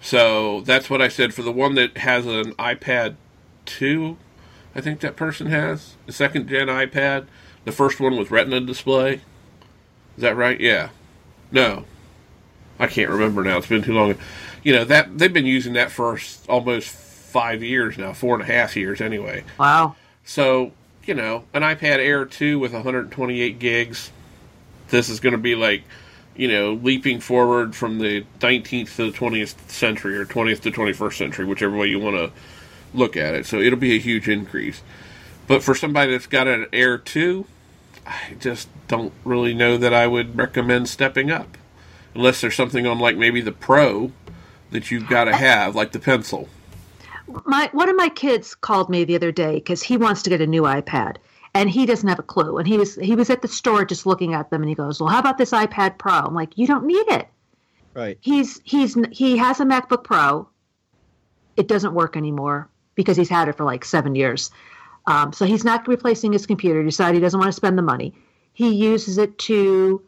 [0.00, 3.16] so that's what I said for the one that has an iPad
[3.66, 4.16] two.
[4.74, 7.26] I think that person has the second gen iPad.
[7.64, 9.20] The first one with Retina display.
[10.16, 10.58] Is that right?
[10.58, 10.90] Yeah.
[11.50, 11.84] No,
[12.78, 13.58] I can't remember now.
[13.58, 14.16] It's been too long.
[14.62, 16.88] You know that they've been using that for almost
[17.32, 19.42] five years now, four and a half years anyway.
[19.58, 20.72] wow So,
[21.04, 24.12] you know, an iPad Air 2 with 128 gigs,
[24.88, 25.82] this is going to be like,
[26.36, 31.16] you know, leaping forward from the 19th to the 20th century or 20th to 21st
[31.16, 32.30] century, whichever way you want to
[32.94, 33.46] look at it.
[33.46, 34.82] So it'll be a huge increase.
[35.46, 37.44] But for somebody that's got an Air 2,
[38.06, 41.58] I just don't really know that I would recommend stepping up.
[42.14, 44.12] Unless there's something on, like, maybe the Pro
[44.70, 46.48] that you've got to have, like the pencil.
[47.46, 50.40] my one of my kids called me the other day because he wants to get
[50.40, 51.16] a new iPad
[51.54, 54.06] and he doesn't have a clue and he was he was at the store just
[54.06, 56.66] looking at them and he goes well how about this iPad Pro I'm like you
[56.66, 57.28] don't need it
[57.94, 58.18] Right.
[58.20, 60.48] he's he's he has a MacBook Pro
[61.56, 64.50] it doesn't work anymore because he's had it for like seven years.
[65.06, 66.80] Um, so he's not replacing his computer.
[66.80, 68.14] He decided he doesn't want to spend the money.
[68.52, 70.02] He uses it to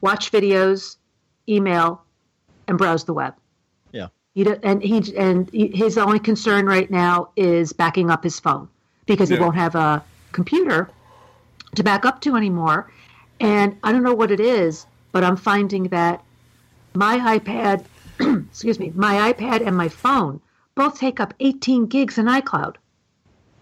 [0.00, 0.96] watch videos
[1.48, 2.02] email
[2.68, 3.34] and browse the web.
[3.92, 4.08] Yeah.
[4.34, 8.38] he do, and he and he- his only concern right now is backing up his
[8.38, 8.68] phone
[9.06, 10.90] because he won't have a computer
[11.74, 12.90] to back up to anymore.
[13.40, 16.22] And I don't know what it is, but I'm finding that
[16.94, 17.84] my iPad,
[18.50, 20.40] excuse me, my iPad and my phone
[20.78, 22.76] both take up 18 gigs in iCloud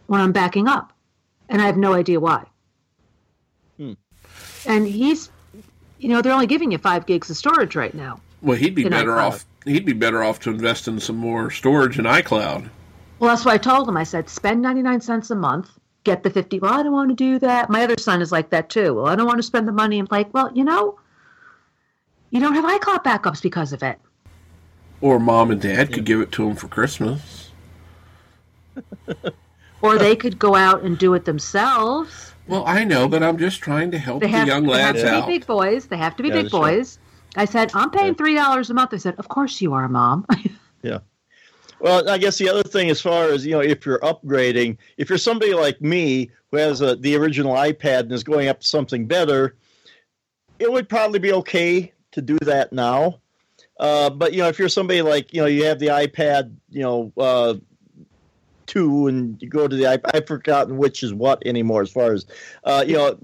[0.07, 0.93] when I'm backing up,
[1.49, 2.45] and I have no idea why.
[3.79, 3.95] Hmm.
[4.67, 5.31] And he's,
[5.99, 8.21] you know, they're only giving you five gigs of storage right now.
[8.43, 9.23] Well, he'd be better iCloud.
[9.23, 9.47] off.
[9.65, 12.69] He'd be better off to invest in some more storage in iCloud.
[13.19, 13.97] Well, that's what I told him.
[13.97, 15.71] I said, spend 99 cents a month,
[16.05, 16.61] get the 50.
[16.61, 17.71] Well, I don't want to do that.
[17.71, 18.95] My other son is like that too.
[18.95, 19.99] Well, I don't want to spend the money.
[19.99, 20.99] I'm like, well, you know,
[22.29, 23.99] you don't have iCloud backups because of it.
[25.01, 27.51] Or mom and dad could give it to him for Christmas.
[29.83, 32.33] Or they could go out and do it themselves.
[32.49, 34.97] Well, I know, but I'm just trying to help They the have, young they have
[34.97, 35.27] lads to out.
[35.27, 35.87] be big boys.
[35.87, 36.77] They have to be Yeah, big that's right.
[36.79, 36.99] boys.
[37.37, 38.91] I said, I'm paying $3 a month.
[38.91, 40.27] They said, of course you are, Mom.
[40.83, 40.99] Yeah.
[41.81, 45.09] Well, I guess the other thing, as far as you know, if you're upgrading, if
[45.09, 48.67] you're somebody like me who has a, the original iPad and is going up to
[48.67, 49.57] something better,
[50.59, 53.19] it would probably be okay to do that now.
[53.79, 56.83] Uh, but you know, if you're somebody like you know, you have the iPad, you
[56.83, 57.55] know, uh,
[58.67, 61.83] two, and you go to the iPad, I've forgotten which is what anymore.
[61.83, 62.27] As far as
[62.65, 63.19] uh, you know,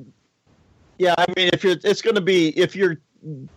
[0.98, 2.98] yeah, I mean, if you're, it's going to be if you're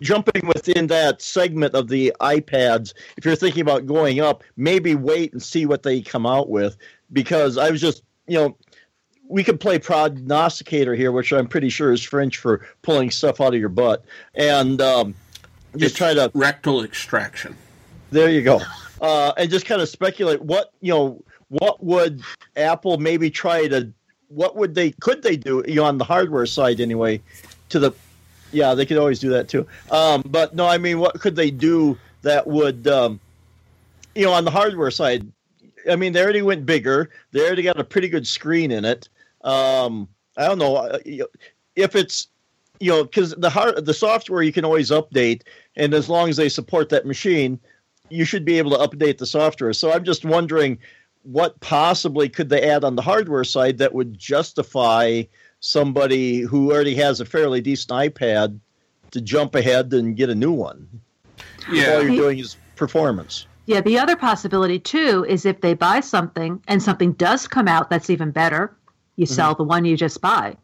[0.00, 5.32] jumping within that segment of the iPads, if you're thinking about going up, maybe wait
[5.32, 6.76] and see what they come out with.
[7.12, 8.56] Because I was just, you know,
[9.28, 13.54] we could play prognosticator here, which I'm pretty sure is French for pulling stuff out
[13.54, 15.14] of your butt, and um,
[15.78, 16.30] just It's try to.
[16.34, 17.56] rectal extraction.
[18.10, 18.60] There you go,
[19.00, 21.22] uh, and just kind of speculate what you know.
[21.48, 22.22] What would
[22.56, 23.92] Apple maybe try to?
[24.28, 24.90] What would they?
[24.92, 25.62] Could they do?
[25.66, 27.20] You know, on the hardware side anyway,
[27.68, 27.92] to the
[28.52, 29.66] yeah, they could always do that too.
[29.90, 33.20] Um, but no, I mean, what could they do that would, um,
[34.14, 35.30] you know, on the hardware side?
[35.90, 37.10] I mean, they already went bigger.
[37.32, 39.08] They already got a pretty good screen in it.
[39.42, 40.98] Um, I don't know uh,
[41.76, 42.28] if it's,
[42.80, 45.42] you know, because the hard the software you can always update,
[45.76, 47.60] and as long as they support that machine,
[48.08, 49.72] you should be able to update the software.
[49.72, 50.78] So I'm just wondering,
[51.22, 55.22] what possibly could they add on the hardware side that would justify
[55.60, 58.58] somebody who already has a fairly decent iPad
[59.10, 60.88] to jump ahead and get a new one.
[61.70, 61.94] Yeah.
[61.94, 63.46] All you're doing is performance.
[63.66, 67.90] yeah, the other possibility too is if they buy something and something does come out
[67.90, 68.76] that's even better,
[69.16, 69.34] you mm-hmm.
[69.34, 70.56] sell the one you just buy,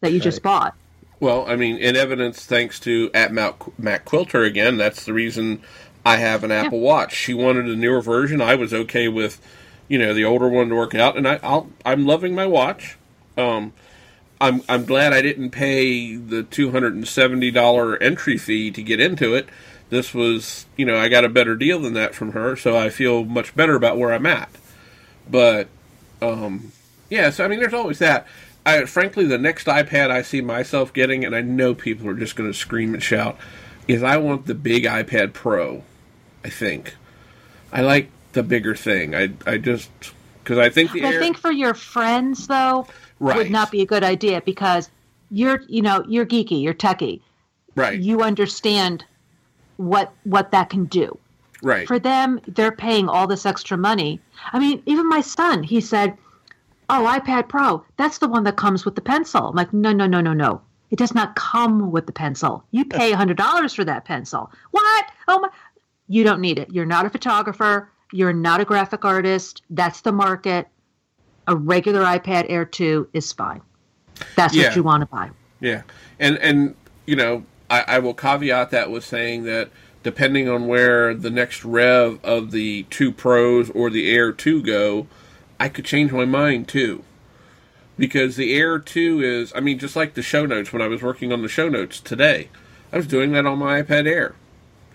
[0.00, 0.74] that you just bought.
[1.20, 4.76] Well, I mean, in evidence, thanks to at Matt, Matt Quilter again.
[4.76, 5.62] That's the reason
[6.06, 7.12] I have an Apple Watch.
[7.14, 8.40] She wanted a newer version.
[8.40, 9.40] I was okay with,
[9.88, 12.96] you know, the older one to work out, and I, I'll, I'm loving my watch.
[13.36, 13.72] Um,
[14.40, 18.82] I'm I'm glad I didn't pay the two hundred and seventy dollar entry fee to
[18.82, 19.48] get into it.
[19.90, 22.90] This was, you know, I got a better deal than that from her, so I
[22.90, 24.50] feel much better about where I'm at.
[25.28, 25.68] But,
[26.22, 26.72] um,
[27.10, 28.26] yeah, so I mean, there's always that.
[28.76, 32.36] I, frankly, the next iPad I see myself getting, and I know people are just
[32.36, 33.38] going to scream and shout,
[33.86, 35.82] is I want the big iPad Pro.
[36.44, 36.94] I think
[37.72, 39.14] I like the bigger thing.
[39.14, 39.90] I I just
[40.42, 42.88] because I think the I Air, think for your friends though
[43.20, 43.36] Right.
[43.36, 44.90] would not be a good idea because
[45.30, 47.22] you're you know you're geeky, you're techie,
[47.74, 49.04] right, you understand
[49.76, 51.18] what what that can do.
[51.62, 54.20] right, For them, they're paying all this extra money.
[54.52, 56.16] I mean, even my son, he said,
[56.88, 60.06] "Oh, iPad Pro, that's the one that comes with the pencil." I'm like, "No, no,
[60.06, 60.60] no, no, no.
[60.90, 62.64] It does not come with the pencil.
[62.70, 65.06] You pay $100 for that pencil." What?
[65.28, 65.48] Oh my
[66.10, 66.70] you don't need it.
[66.70, 67.90] You're not a photographer.
[68.12, 69.62] You're not a graphic artist.
[69.68, 70.66] That's the market.
[71.46, 73.60] A regular iPad Air 2 is fine.
[74.34, 74.68] That's Yeah.
[74.68, 75.30] what you want to buy.
[75.60, 75.82] Yeah,
[76.18, 76.74] and and
[77.06, 79.70] you know, I, I will caveat that with saying that
[80.02, 85.06] depending on where the next rev of the two pros or the Air Two go,
[85.60, 87.04] I could change my mind too.
[87.98, 91.02] Because the Air Two is, I mean, just like the show notes when I was
[91.02, 92.48] working on the show notes today,
[92.92, 94.36] I was doing that on my iPad Air,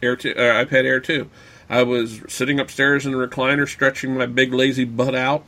[0.01, 1.30] Air Two, uh, iPad Air Two.
[1.70, 5.43] I was sitting upstairs in the recliner, stretching my big lazy butt out,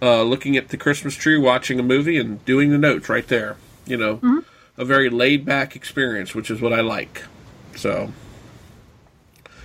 [0.00, 3.56] uh, looking at the Christmas tree, watching a movie, and doing the notes right there.
[3.84, 4.44] You know,
[4.76, 7.24] a very laid back experience, which is what I like.
[7.74, 8.12] So,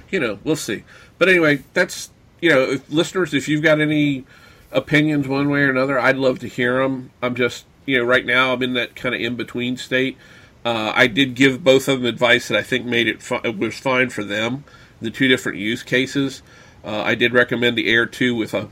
[0.09, 0.85] you know, we'll see.
[1.19, 2.09] But anyway, that's
[2.41, 4.25] you know, if, listeners, if you've got any
[4.71, 7.11] opinions one way or another, I'd love to hear them.
[7.21, 10.17] I'm just you know, right now I'm in that kind of in between state.
[10.63, 13.57] Uh, I did give both of them advice that I think made it, fi- it
[13.57, 14.65] was fine for them.
[15.01, 16.43] The two different use cases.
[16.83, 18.69] Uh, I did recommend the Air 2 with a,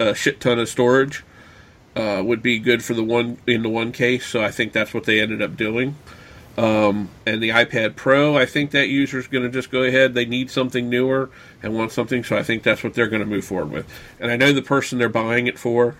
[0.00, 1.24] a shit ton of storage
[1.94, 4.26] uh, would be good for the one in the one case.
[4.26, 5.96] So I think that's what they ended up doing.
[6.56, 10.14] Um, and the iPad Pro, I think that user's going to just go ahead.
[10.14, 11.30] They need something newer
[11.62, 13.86] and want something, so I think that's what they're going to move forward with.
[14.20, 15.96] And I know the person they're buying it for.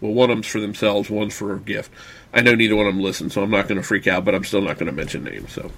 [0.00, 1.92] Well, one of them's for themselves, one's for a gift.
[2.32, 4.34] I know neither one of them listen, so I'm not going to freak out, but
[4.34, 5.52] I'm still not going to mention names.
[5.52, 5.70] So,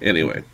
[0.00, 0.44] anyway,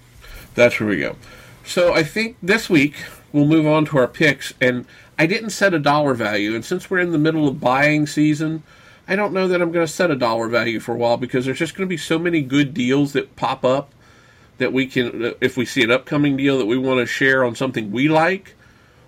[0.55, 1.17] that's where we go.
[1.65, 2.95] So I think this week
[3.33, 4.87] we'll move on to our picks, and
[5.19, 8.63] I didn't set a dollar value, and since we're in the middle of buying season,
[9.07, 11.45] I don't know that I'm going to set a dollar value for a while because
[11.45, 13.93] there's just going to be so many good deals that pop up
[14.63, 17.55] that we can, if we see an upcoming deal that we want to share on
[17.55, 18.55] something we like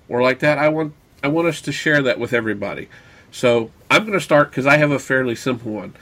[0.09, 2.89] or like that, I want I want us to share that with everybody.
[3.31, 5.95] So I'm going to start because I have a fairly simple one,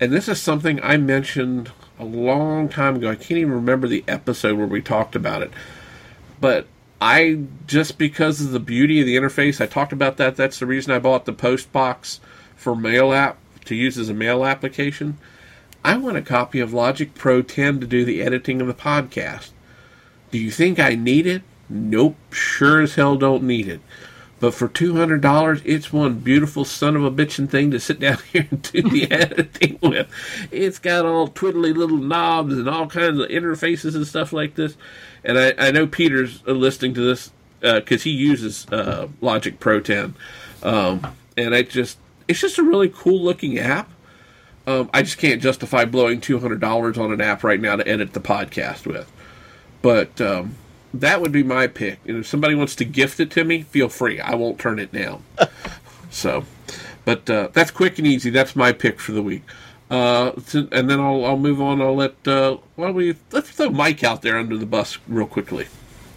[0.00, 3.10] and this is something I mentioned a long time ago.
[3.10, 5.50] I can't even remember the episode where we talked about it,
[6.40, 6.66] but
[7.00, 10.36] I just because of the beauty of the interface, I talked about that.
[10.36, 12.18] That's the reason I bought the Postbox
[12.56, 15.18] for Mail app to use as a mail application.
[15.86, 19.50] I want a copy of Logic Pro 10 to do the editing of the podcast.
[20.32, 21.42] Do you think I need it?
[21.68, 23.80] Nope, sure as hell don't need it.
[24.40, 28.00] But for two hundred dollars, it's one beautiful son of a bitchin' thing to sit
[28.00, 30.08] down here and do the editing with.
[30.50, 34.76] It's got all twiddly little knobs and all kinds of interfaces and stuff like this.
[35.22, 37.30] And I, I know Peter's uh, listening to this
[37.60, 40.16] because he uses uh, Logic Pro 10,
[40.64, 41.06] um,
[41.36, 43.88] and I just it's just a really cool looking app.
[44.66, 47.86] Um, I just can't justify blowing two hundred dollars on an app right now to
[47.86, 49.10] edit the podcast with.
[49.82, 50.56] But um,
[50.94, 52.00] that would be my pick.
[52.06, 54.20] And if somebody wants to gift it to me, feel free.
[54.20, 55.22] I won't turn it down.
[56.10, 56.44] so,
[57.04, 58.30] but uh, that's quick and easy.
[58.30, 59.44] That's my pick for the week.
[59.90, 61.80] Uh, to- and then I'll, I'll move on.
[61.80, 65.26] I'll let uh, why don't we let's throw Mike out there under the bus real
[65.26, 65.66] quickly.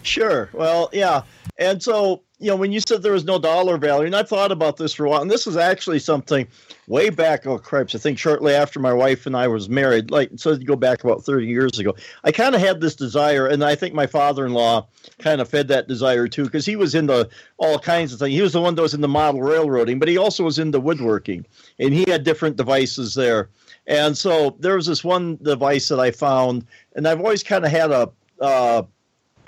[0.02, 0.50] Sure.
[0.52, 1.22] Well, yeah.
[1.58, 4.50] And so, you know, when you said there was no dollar value, and I thought
[4.50, 6.48] about this for a while, and this was actually something
[6.86, 10.30] way back, oh cripes, I think shortly after my wife and I was married, like
[10.36, 11.94] so you go back about 30 years ago.
[12.24, 14.86] I kind of had this desire, and I think my father-in-law
[15.18, 17.28] kind of fed that desire too, because he was into
[17.58, 18.34] all kinds of things.
[18.34, 20.80] He was the one that was in the model railroading, but he also was into
[20.80, 21.44] woodworking,
[21.78, 23.50] and he had different devices there.
[23.86, 26.66] And so there was this one device that I found,
[26.96, 28.10] and I've always kind of had a
[28.40, 28.82] uh,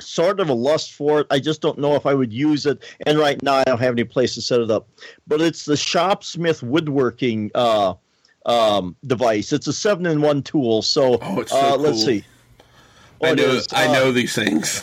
[0.04, 1.26] sort of a lust for it.
[1.30, 2.82] I just don't know if I would use it.
[3.06, 4.88] And right now, I don't have any place to set it up.
[5.26, 7.94] But it's the Shopsmith woodworking uh,
[8.46, 9.52] um, device.
[9.52, 10.82] It's a seven-in-one tool.
[10.82, 12.06] So, Oh, it's so uh, let's cool.
[12.06, 12.24] see.
[13.22, 14.82] I know is, I uh, know these things.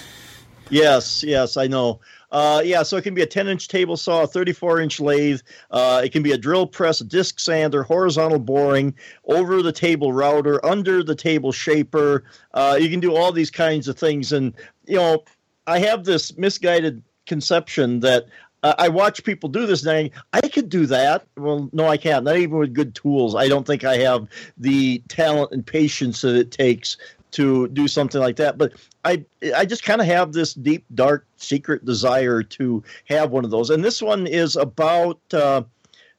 [0.70, 1.99] Yes, yes, I know.
[2.32, 5.41] Uh, yeah, so it can be a 10 inch table saw, a 34 inch lathe.
[5.72, 8.93] Uh, it can be a drill press, a disc sander, horizontal boring,
[9.26, 12.24] over the table router, under the table shaper.
[12.53, 14.32] Uh, you can do all these kinds of things.
[14.32, 14.53] And,
[14.90, 15.24] you know,
[15.68, 18.26] I have this misguided conception that
[18.64, 21.26] uh, I watch people do this and I, could do that.
[21.38, 22.26] Well, no, I can't.
[22.26, 23.36] Not even with good tools.
[23.36, 24.28] I don't think I have
[24.58, 26.98] the talent and patience that it takes
[27.32, 28.58] to do something like that.
[28.58, 28.74] But
[29.06, 29.24] I
[29.56, 33.70] I just kind of have this deep, dark, secret desire to have one of those.
[33.70, 35.20] And this one is about.
[35.32, 35.64] Uh,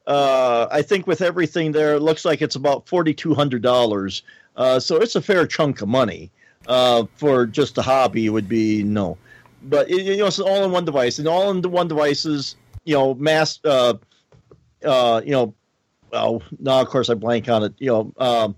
[0.06, 4.22] uh, I think with everything there, it looks like it's about forty two hundred dollars.
[4.56, 6.30] Uh, so it's a fair chunk of money
[6.66, 8.28] uh, for just a hobby.
[8.28, 9.16] Would be no,
[9.62, 12.56] but it, you know it's all in one device, and all in the one devices.
[12.84, 13.60] You know, mass.
[13.64, 13.94] Uh,
[14.84, 15.54] uh, you know,
[16.12, 17.74] well, no, of course I blank on it.
[17.78, 18.56] You know, um,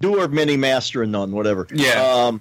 [0.00, 1.66] doer, mini, master, and none, whatever.
[1.72, 2.02] Yeah.
[2.02, 2.40] Um,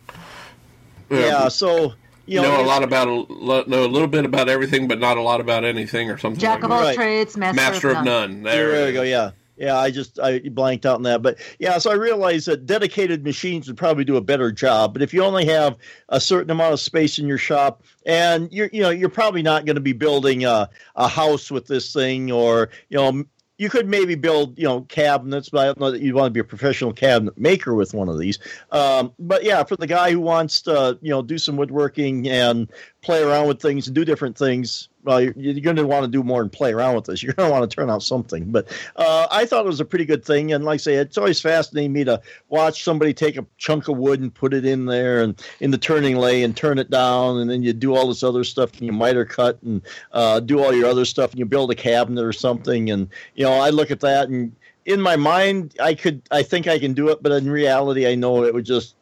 [1.09, 1.47] yeah.
[1.49, 1.93] So
[2.25, 5.17] you know, know a lot about a know a little bit about everything, but not
[5.17, 6.39] a lot about anything or something.
[6.39, 8.31] Jack like of all trades, master, Master of of none.
[8.31, 8.43] none.
[8.43, 9.01] There, There we go.
[9.03, 9.31] Yeah.
[9.57, 13.23] Yeah, I just I blanked out on that, but yeah, so I realized that dedicated
[13.23, 14.93] machines would probably do a better job.
[14.93, 15.77] But if you only have
[16.09, 19.65] a certain amount of space in your shop, and you're you know you're probably not
[19.65, 23.23] going to be building a, a house with this thing, or you know
[23.57, 26.31] you could maybe build you know cabinets, but I don't know that you'd want to
[26.31, 28.39] be a professional cabinet maker with one of these.
[28.71, 32.69] Um, but yeah, for the guy who wants to you know do some woodworking and
[33.01, 34.89] play around with things and do different things.
[35.05, 37.21] Well, you're, going to want to do more and play around with this.
[37.23, 38.51] You're going to want to turn out something.
[38.51, 40.51] But uh, I thought it was a pretty good thing.
[40.51, 43.97] And like I say, it's always fascinating me to watch somebody take a chunk of
[43.97, 47.37] wood and put it in there and in the turning lay and turn it down.
[47.37, 49.81] And then you do all this other stuff and you miter cut and
[50.11, 52.89] uh, do all your other stuff and you build a cabinet or something.
[52.89, 56.67] And, you know, I look at that and in my mind, I could, I think
[56.67, 57.21] I can do it.
[57.21, 58.95] But in reality, I know it would just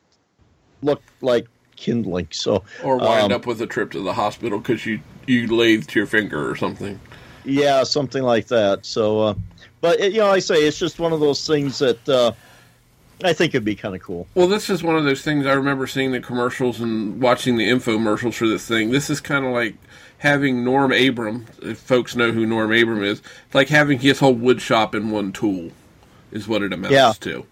[0.81, 1.47] look like
[1.87, 2.27] kindling.
[2.31, 5.93] So, Or wind Um, up with a trip to the hospital because you you lathed
[5.95, 6.99] your finger or something.
[7.45, 8.85] Yeah, something like that.
[8.85, 9.33] So, uh,
[9.81, 12.31] but it, you know, I say it's just one of those things that uh,
[13.23, 14.27] I think would be kind of cool.
[14.35, 17.69] Well, this is one of those things I remember seeing the commercials and watching the
[17.69, 18.91] infomercials for this thing.
[18.91, 19.75] This is kind of like
[20.19, 24.33] having Norm Abram, if folks know who Norm Abram is, it's like having his whole
[24.33, 25.71] wood shop in one tool,
[26.31, 27.13] is what it amounts Yeah.
[27.21, 27.45] to.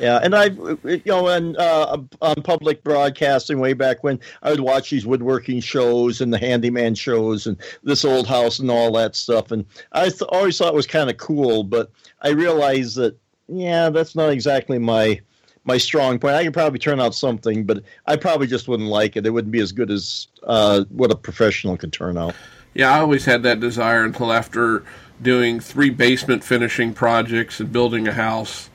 [0.00, 4.60] Yeah, and I, you know, and uh, on public broadcasting way back when I would
[4.60, 9.14] watch these woodworking shows and the handyman shows and this old house and all that
[9.14, 11.90] stuff, and I th- always thought it was kind of cool, but
[12.22, 13.16] I realized that
[13.48, 15.20] yeah, that's not exactly my
[15.64, 16.34] my strong point.
[16.34, 19.26] I could probably turn out something, but I probably just wouldn't like it.
[19.26, 22.34] It wouldn't be as good as uh, what a professional could turn out.
[22.74, 24.84] Yeah, I always had that desire until after
[25.22, 28.68] doing three basement finishing projects and building a house,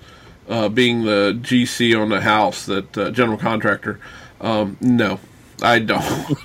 [0.50, 4.00] uh, being the GC on the house, that uh, general contractor.
[4.42, 5.20] Um, no,
[5.62, 6.04] I don't.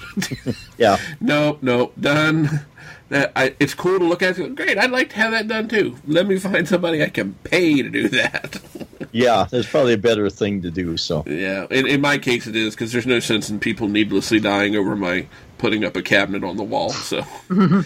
[0.77, 0.99] Yeah.
[1.21, 2.67] nope, nope, done.
[3.11, 4.35] That I, it's cool to look at.
[4.57, 5.97] Great, I'd like to have that done too.
[6.05, 8.61] Let me find somebody I can pay to do that.
[9.13, 10.97] Yeah, there's probably a better thing to do.
[10.97, 14.41] So yeah, in, in my case it is because there's no sense in people needlessly
[14.41, 15.29] dying over my
[15.59, 16.91] putting up a cabinet on the wall.
[16.91, 17.23] So,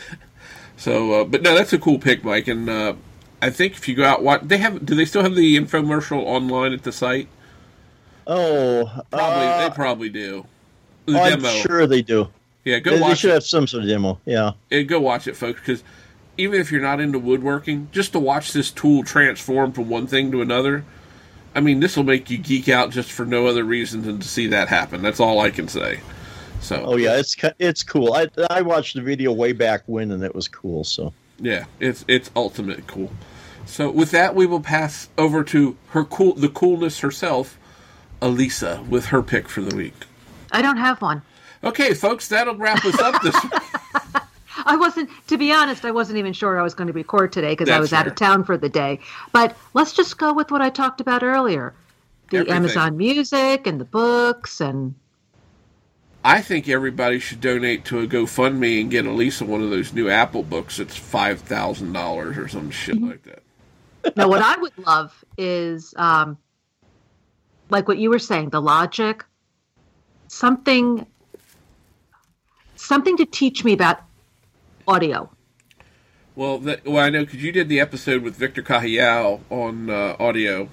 [0.78, 2.48] so, uh, but no, that's a cool pick, Mike.
[2.48, 2.94] And uh,
[3.40, 4.84] I think if you go out, what they have?
[4.84, 7.28] Do they still have the infomercial online at the site?
[8.26, 10.46] oh, Probably, uh, they probably do.
[11.06, 12.28] The I'm demo, sure they do.
[12.64, 12.78] yeah.
[12.78, 13.34] Go They, they watch should it.
[13.34, 14.18] have some sort of demo.
[14.26, 14.52] Yeah.
[14.70, 15.82] and go watch it, folks, because
[16.36, 20.30] even if you're not into woodworking, just to watch this tool transform from one thing
[20.32, 20.84] to another,
[21.54, 24.28] I mean, this will make you geek out just for no other reason than to
[24.28, 25.00] see that happen.
[25.00, 26.00] That's all I can say.
[26.60, 28.12] So, Oh yeah, it's it's cool.
[28.14, 30.82] I I watched the video way back when, and it was cool.
[30.84, 33.10] So yeah, it's it's ultimate cool.
[33.66, 37.58] So, with that, we will pass over to her cool, the coolness herself,
[38.22, 40.06] Elisa, with her pick for the week.
[40.50, 41.22] I don't have one.
[41.62, 43.34] Okay, folks, that'll wrap us up this.
[44.64, 47.52] I wasn't, to be honest, I wasn't even sure I was going to record today
[47.52, 49.00] because I was out of town for the day.
[49.32, 51.74] But let's just go with what I talked about earlier
[52.30, 52.56] the Everything.
[52.56, 54.94] Amazon Music and the books and
[56.24, 60.08] I think everybody should donate to a GoFundMe and get Elisa one of those new
[60.08, 60.78] Apple books.
[60.78, 64.16] It's five thousand dollars or some shit like that.
[64.16, 66.36] now what I would love is um,
[67.70, 69.24] like what you were saying, the logic,
[70.26, 71.06] something,
[72.76, 74.00] something to teach me about
[74.86, 75.30] audio.
[76.34, 80.16] Well, that, well, I know because you did the episode with Victor Cahill on uh,
[80.20, 80.68] audio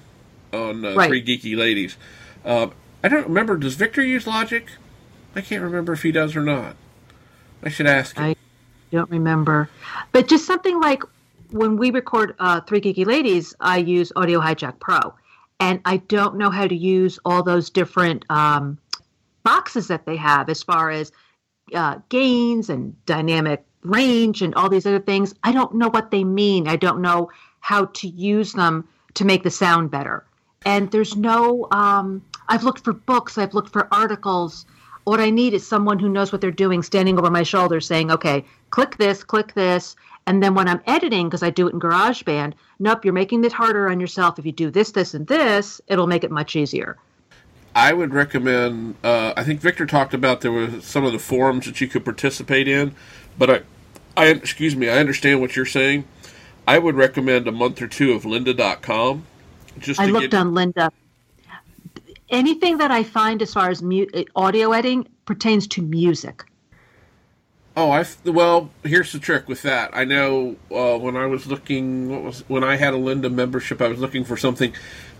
[0.52, 1.08] on uh, Right.
[1.08, 1.96] Three Geeky Ladies.
[2.44, 2.68] Uh,
[3.02, 3.56] I don't remember.
[3.56, 4.66] Does Victor use Logic?
[5.36, 6.76] I can't remember if he does or not.
[7.62, 8.24] I should ask him.
[8.24, 8.36] I
[8.90, 9.68] don't remember,
[10.12, 11.02] but just something like
[11.50, 15.14] when we record uh, Three Geeky Ladies, I use Audio Hijack Pro,
[15.60, 18.78] and I don't know how to use all those different um,
[19.42, 21.12] boxes that they have as far as
[21.74, 25.34] uh, gains and dynamic range and all these other things.
[25.44, 26.66] I don't know what they mean.
[26.66, 27.30] I don't know
[27.60, 30.24] how to use them to make the sound better.
[30.64, 34.64] And there's no, um, I've looked for books, I've looked for articles.
[35.06, 38.10] What I need is someone who knows what they're doing standing over my shoulder saying,
[38.10, 39.94] okay, click this, click this.
[40.26, 43.52] And then when I'm editing, because I do it in GarageBand, nope, you're making it
[43.52, 44.36] harder on yourself.
[44.40, 46.96] If you do this, this, and this, it'll make it much easier.
[47.76, 48.96] I would recommend.
[49.04, 52.04] Uh, I think Victor talked about there were some of the forums that you could
[52.04, 52.92] participate in,
[53.38, 53.60] but I,
[54.16, 56.04] I excuse me, I understand what you're saying.
[56.66, 59.24] I would recommend a month or two of Lynda.com.
[59.78, 60.34] Just I looked get...
[60.40, 60.90] on Lynda.
[62.30, 66.44] Anything that I find as far as mu- audio editing pertains to music.
[67.76, 68.70] Oh, I well.
[68.84, 69.90] Here's the trick with that.
[69.92, 73.82] I know uh, when I was looking, what was when I had a Lynda membership,
[73.82, 74.72] I was looking for something.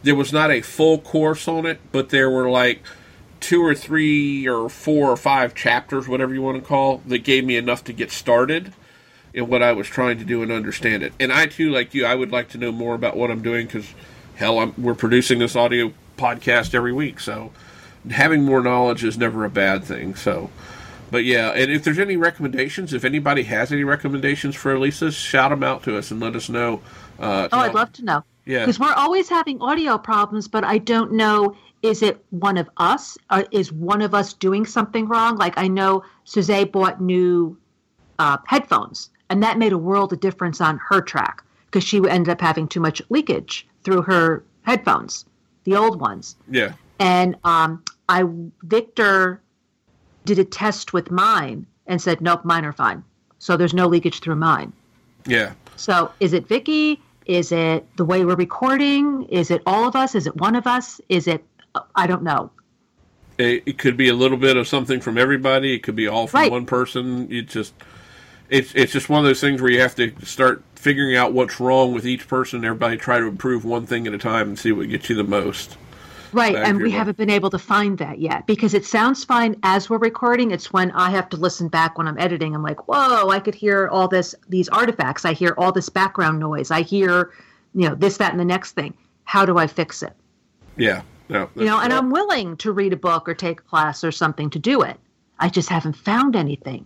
[0.03, 2.83] There was not a full course on it, but there were like
[3.41, 7.45] two or three or four or five chapters, whatever you want to call, that gave
[7.45, 8.73] me enough to get started
[9.35, 11.13] in what I was trying to do and understand it.
[11.21, 13.67] And I too, like you, I would like to know more about what I'm doing
[13.67, 13.93] because,
[14.37, 17.53] hell, I'm, we're producing this audio podcast every week, so
[18.11, 20.15] having more knowledge is never a bad thing.
[20.15, 20.51] So.
[21.09, 25.51] But yeah, and if there's any recommendations, if anybody has any recommendations for Elisa, shout
[25.51, 26.81] them out to us and let us know.
[27.21, 28.25] Uh, oh, I'd love to know.
[28.45, 32.69] Yeah, because we're always having audio problems, but I don't know is it one of
[32.77, 33.17] us?
[33.31, 35.37] Or is one of us doing something wrong?
[35.37, 37.57] Like I know Suzette bought new
[38.19, 42.29] uh, headphones, and that made a world of difference on her track because she ended
[42.29, 45.25] up having too much leakage through her headphones,
[45.67, 46.37] the old ones.
[46.51, 46.73] Yeah.
[46.99, 48.25] And um, I
[48.63, 49.43] Victor
[50.25, 53.05] did a test with mine and said, nope, mine are fine.
[53.39, 54.73] So there's no leakage through mine.
[55.27, 55.53] Yeah.
[55.77, 57.03] So is it Vicky?
[57.27, 59.25] Is it the way we're recording?
[59.25, 60.15] Is it all of us?
[60.15, 61.01] Is it one of us?
[61.11, 61.45] Is it
[61.95, 62.51] I don't know.
[63.39, 65.75] It, it, could be a little bit of something from everybody.
[65.75, 66.51] It could be all from right.
[66.51, 67.31] one person.
[67.31, 67.75] It just
[68.49, 71.59] it's it's just one of those things where you have to start figuring out what's
[71.59, 72.65] wrong with each person.
[72.65, 75.25] Everybody try to improve one thing at a time and see what gets you the
[75.25, 75.77] most.
[76.33, 79.89] Right, and we haven't been able to find that yet because it sounds fine as
[79.89, 80.51] we're recording.
[80.51, 82.55] It's when I have to listen back when I'm editing.
[82.55, 85.25] I'm like, whoa, I could hear all this, these artifacts.
[85.25, 86.71] I hear all this background noise.
[86.71, 87.31] I hear,
[87.75, 88.93] you know, this, that, and the next thing.
[89.25, 90.13] How do I fix it?
[90.77, 94.05] Yeah, no, you know, and I'm willing to read a book or take a class
[94.05, 94.99] or something to do it.
[95.39, 96.85] I just haven't found anything.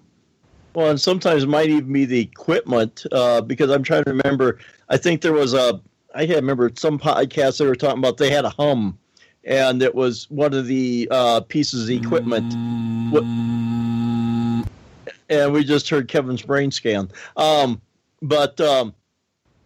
[0.75, 4.59] Well, and sometimes it might even be the equipment uh, because I'm trying to remember.
[4.89, 5.81] I think there was a.
[6.15, 8.19] I can't remember some podcast they were talking about.
[8.19, 8.99] They had a hum,
[9.45, 12.53] and it was one of the uh, pieces of equipment.
[12.53, 14.67] Mm.
[15.29, 17.09] And we just heard Kevin's brain scan.
[17.37, 17.81] Um,
[18.23, 18.95] but um,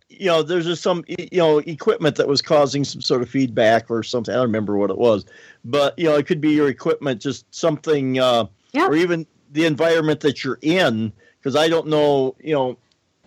[0.08, 3.90] you know, there's just some you know equipment that was causing some sort of feedback
[3.90, 4.32] or something.
[4.32, 5.24] I don't remember what it was,
[5.64, 8.86] but you know, it could be your equipment, just something, uh, yeah.
[8.86, 11.10] or even the environment that you're in.
[11.40, 12.76] Because I don't know, you know,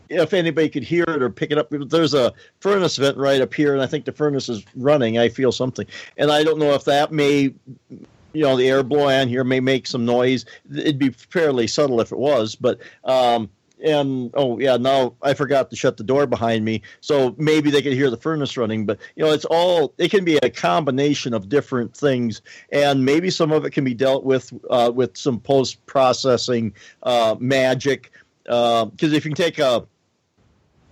[0.10, 1.68] if anybody could hear it or pick it up.
[1.72, 5.18] There's a furnace vent right up here, and I think the furnace is running.
[5.18, 5.86] I feel something,
[6.18, 7.54] and I don't know if that may,
[7.90, 10.46] you know, the air blowing here may make some noise.
[10.76, 13.50] It'd be fairly subtle if it was, but um,
[13.84, 17.82] and oh yeah now i forgot to shut the door behind me so maybe they
[17.82, 21.34] could hear the furnace running but you know it's all it can be a combination
[21.34, 22.42] of different things
[22.72, 26.74] and maybe some of it can be dealt with uh, with some post processing
[27.04, 28.12] uh, magic
[28.44, 29.86] because uh, if you can take a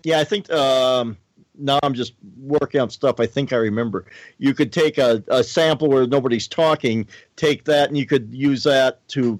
[0.03, 1.18] yeah i think um,
[1.57, 4.06] now i'm just working on stuff i think i remember
[4.38, 8.64] you could take a, a sample where nobody's talking take that and you could use
[8.64, 9.40] that to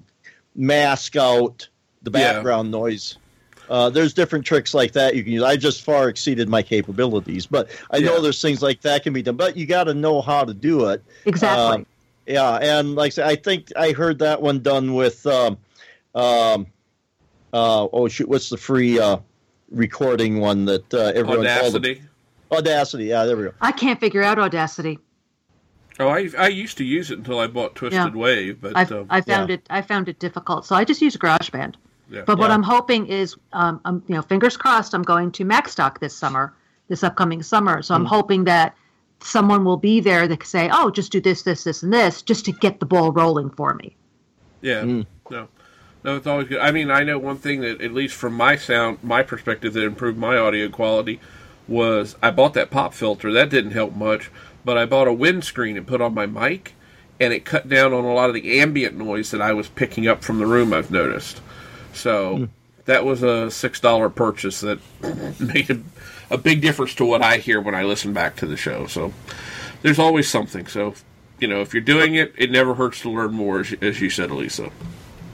[0.56, 1.68] mask out
[2.02, 2.78] the background yeah.
[2.78, 3.18] noise
[3.68, 5.42] uh, there's different tricks like that you can use.
[5.42, 8.06] I just far exceeded my capabilities, but I yeah.
[8.06, 9.36] know there's things like that can be done.
[9.36, 11.02] But you got to know how to do it.
[11.24, 11.78] Exactly.
[11.78, 11.86] Um,
[12.26, 15.26] yeah, and like I said, I think I heard that one done with.
[15.26, 15.58] Um,
[16.14, 16.66] um,
[17.52, 19.18] uh, oh shoot, what's the free uh,
[19.70, 22.02] recording one that uh, everyone Audacity.
[22.50, 23.52] Audacity, yeah, there we go.
[23.60, 24.98] I can't figure out Audacity.
[25.98, 28.20] Oh, I I used to use it until I bought Twisted yeah.
[28.20, 29.54] Wave, but um, I found yeah.
[29.54, 31.74] it I found it difficult, so I just use GarageBand.
[32.08, 32.22] Yeah.
[32.26, 32.54] But what yeah.
[32.54, 36.54] I'm hoping is, um, I'm, you know, fingers crossed, I'm going to Macstock this summer,
[36.88, 37.82] this upcoming summer.
[37.82, 38.08] So I'm mm.
[38.08, 38.76] hoping that
[39.20, 42.22] someone will be there that can say, "Oh, just do this, this, this, and this,"
[42.22, 43.96] just to get the ball rolling for me.
[44.60, 44.82] Yeah.
[44.82, 45.06] Mm.
[45.30, 45.48] No.
[46.04, 46.60] No, it's always good.
[46.60, 49.82] I mean, I know one thing that, at least from my sound, my perspective, that
[49.82, 51.18] improved my audio quality
[51.66, 53.32] was I bought that pop filter.
[53.32, 54.30] That didn't help much,
[54.64, 56.74] but I bought a windscreen and put on my mic,
[57.18, 60.06] and it cut down on a lot of the ambient noise that I was picking
[60.06, 60.72] up from the room.
[60.72, 61.40] I've noticed.
[61.96, 62.48] So
[62.84, 64.78] that was a six dollar purchase that
[65.40, 65.80] made a,
[66.30, 68.86] a, big difference to what I hear when I listen back to the show.
[68.86, 69.12] So
[69.82, 70.66] there's always something.
[70.66, 70.94] So
[71.38, 74.10] you know, if you're doing it, it never hurts to learn more, as, as you
[74.10, 74.70] said, Elisa.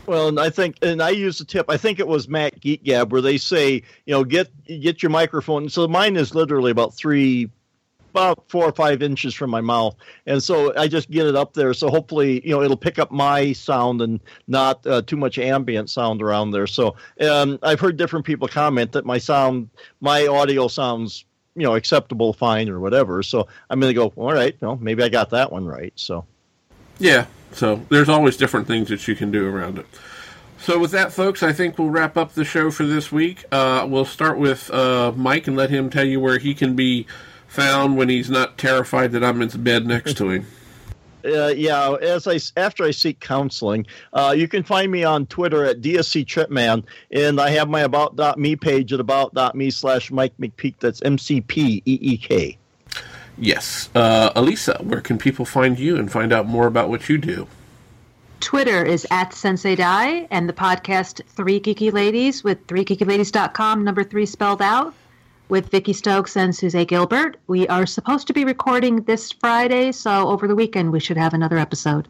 [0.07, 1.67] Well, and I think, and I use the tip.
[1.69, 5.11] I think it was Mac Geek Gab where they say, you know, get get your
[5.11, 5.69] microphone.
[5.69, 7.51] So mine is literally about three,
[8.13, 11.55] about four or five inches from my mouth, and so I just get it up
[11.55, 11.73] there.
[11.75, 15.89] So hopefully, you know, it'll pick up my sound and not uh, too much ambient
[15.89, 16.67] sound around there.
[16.67, 19.71] So um, I've heard different people comment that my sound,
[20.01, 21.25] my audio sounds,
[21.57, 23.23] you know, acceptable, fine, or whatever.
[23.23, 25.93] So I'm going to go, all right, well, maybe I got that one right.
[25.97, 26.25] So.
[26.99, 29.87] Yeah, so there's always different things that you can do around it.
[30.63, 33.45] So with that, folks, I think we'll wrap up the show for this week.
[33.51, 37.07] Uh, we'll start with uh, Mike and let him tell you where he can be
[37.53, 40.47] found when he's not terrified that I'm in the bed next to him.
[41.25, 45.65] Uh, yeah, as I after I seek counseling, uh, you can find me on Twitter
[45.65, 50.75] at DSC Tripman, and I have my about.me page at about.me slash Mike McPeek.
[50.81, 52.59] That's M C P E E K.
[53.39, 53.89] Yes.
[53.95, 57.47] Uh, Elisa, where can people find you and find out more about what you do?
[58.41, 64.27] Twitter is at Sensei Die, and the podcast Three Geeky Ladies with threegeekyladies.com, number three
[64.27, 64.93] spelled out,
[65.53, 67.37] with Vicki Stokes and Suze Gilbert.
[67.47, 71.35] We are supposed to be recording this Friday, so over the weekend we should have
[71.35, 72.09] another episode.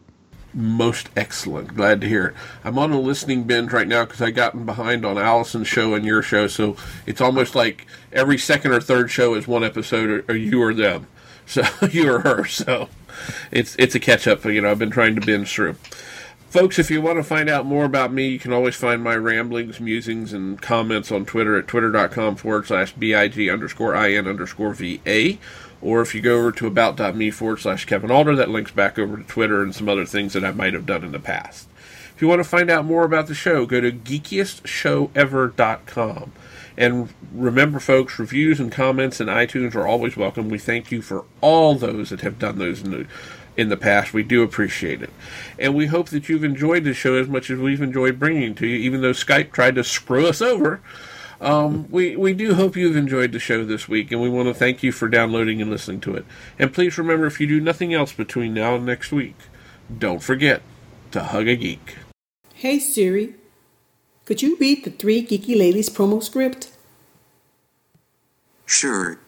[0.53, 1.75] Most excellent.
[1.75, 2.35] Glad to hear it.
[2.63, 6.05] I'm on a listening binge right now because I've gotten behind on Allison's show and
[6.05, 10.25] your show, so it's almost like every second or third show is one episode, or,
[10.31, 11.07] or you or them.
[11.45, 12.45] So you or her.
[12.45, 12.87] So
[13.51, 14.45] it's it's a catch up.
[14.45, 15.75] You know, I've been trying to binge through.
[16.53, 19.15] Folks, if you want to find out more about me, you can always find my
[19.15, 25.39] ramblings, musings, and comments on Twitter at twitter.com forward slash BIG underscore IN underscore VA.
[25.81, 29.17] Or if you go over to about.me forward slash Kevin Alder, that links back over
[29.17, 31.67] to Twitter and some other things that I might have done in the past.
[32.15, 36.31] If you want to find out more about the show, go to geekiestshowever.com.
[36.77, 40.49] And remember, folks, reviews and comments in iTunes are always welcome.
[40.49, 43.07] We thank you for all those that have done those in the,
[43.55, 44.13] in the past.
[44.13, 45.11] We do appreciate it.
[45.59, 48.57] And we hope that you've enjoyed the show as much as we've enjoyed bringing it
[48.57, 50.81] to you, even though Skype tried to screw us over.
[51.41, 54.53] Um, we, we do hope you've enjoyed the show this week, and we want to
[54.53, 56.25] thank you for downloading and listening to it.
[56.57, 59.35] And please remember, if you do nothing else between now and next week,
[59.95, 60.61] don't forget
[61.11, 61.97] to hug a geek.
[62.53, 63.35] Hey Siri,
[64.25, 66.71] could you read the Three Geeky Ladies promo script?
[68.65, 69.19] Sure.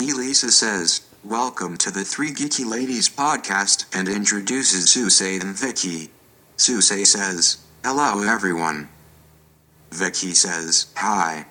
[0.00, 6.10] Elisa says, Welcome to the Three Geeky Ladies podcast and introduces Suze and Vicky.
[6.56, 8.88] Suze says, Hello everyone.
[9.90, 11.46] Vicky says, Hi.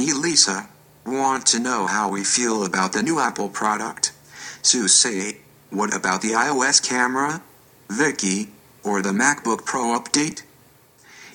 [0.00, 0.70] Elisa,
[1.04, 4.12] want to know how we feel about the new Apple product?
[4.62, 5.34] Suze,
[5.68, 7.42] what about the iOS camera?
[7.90, 8.48] Vicky,
[8.82, 10.40] or the MacBook Pro update?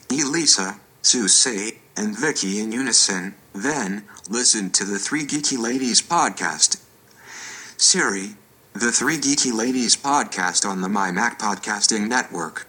[0.09, 6.81] Elisa, Suze, and Vicky in unison, then, listen to the Three Geeky Ladies podcast.
[7.77, 8.35] Siri,
[8.71, 12.67] the Three Geeky Ladies podcast on the My Mac Podcasting Network.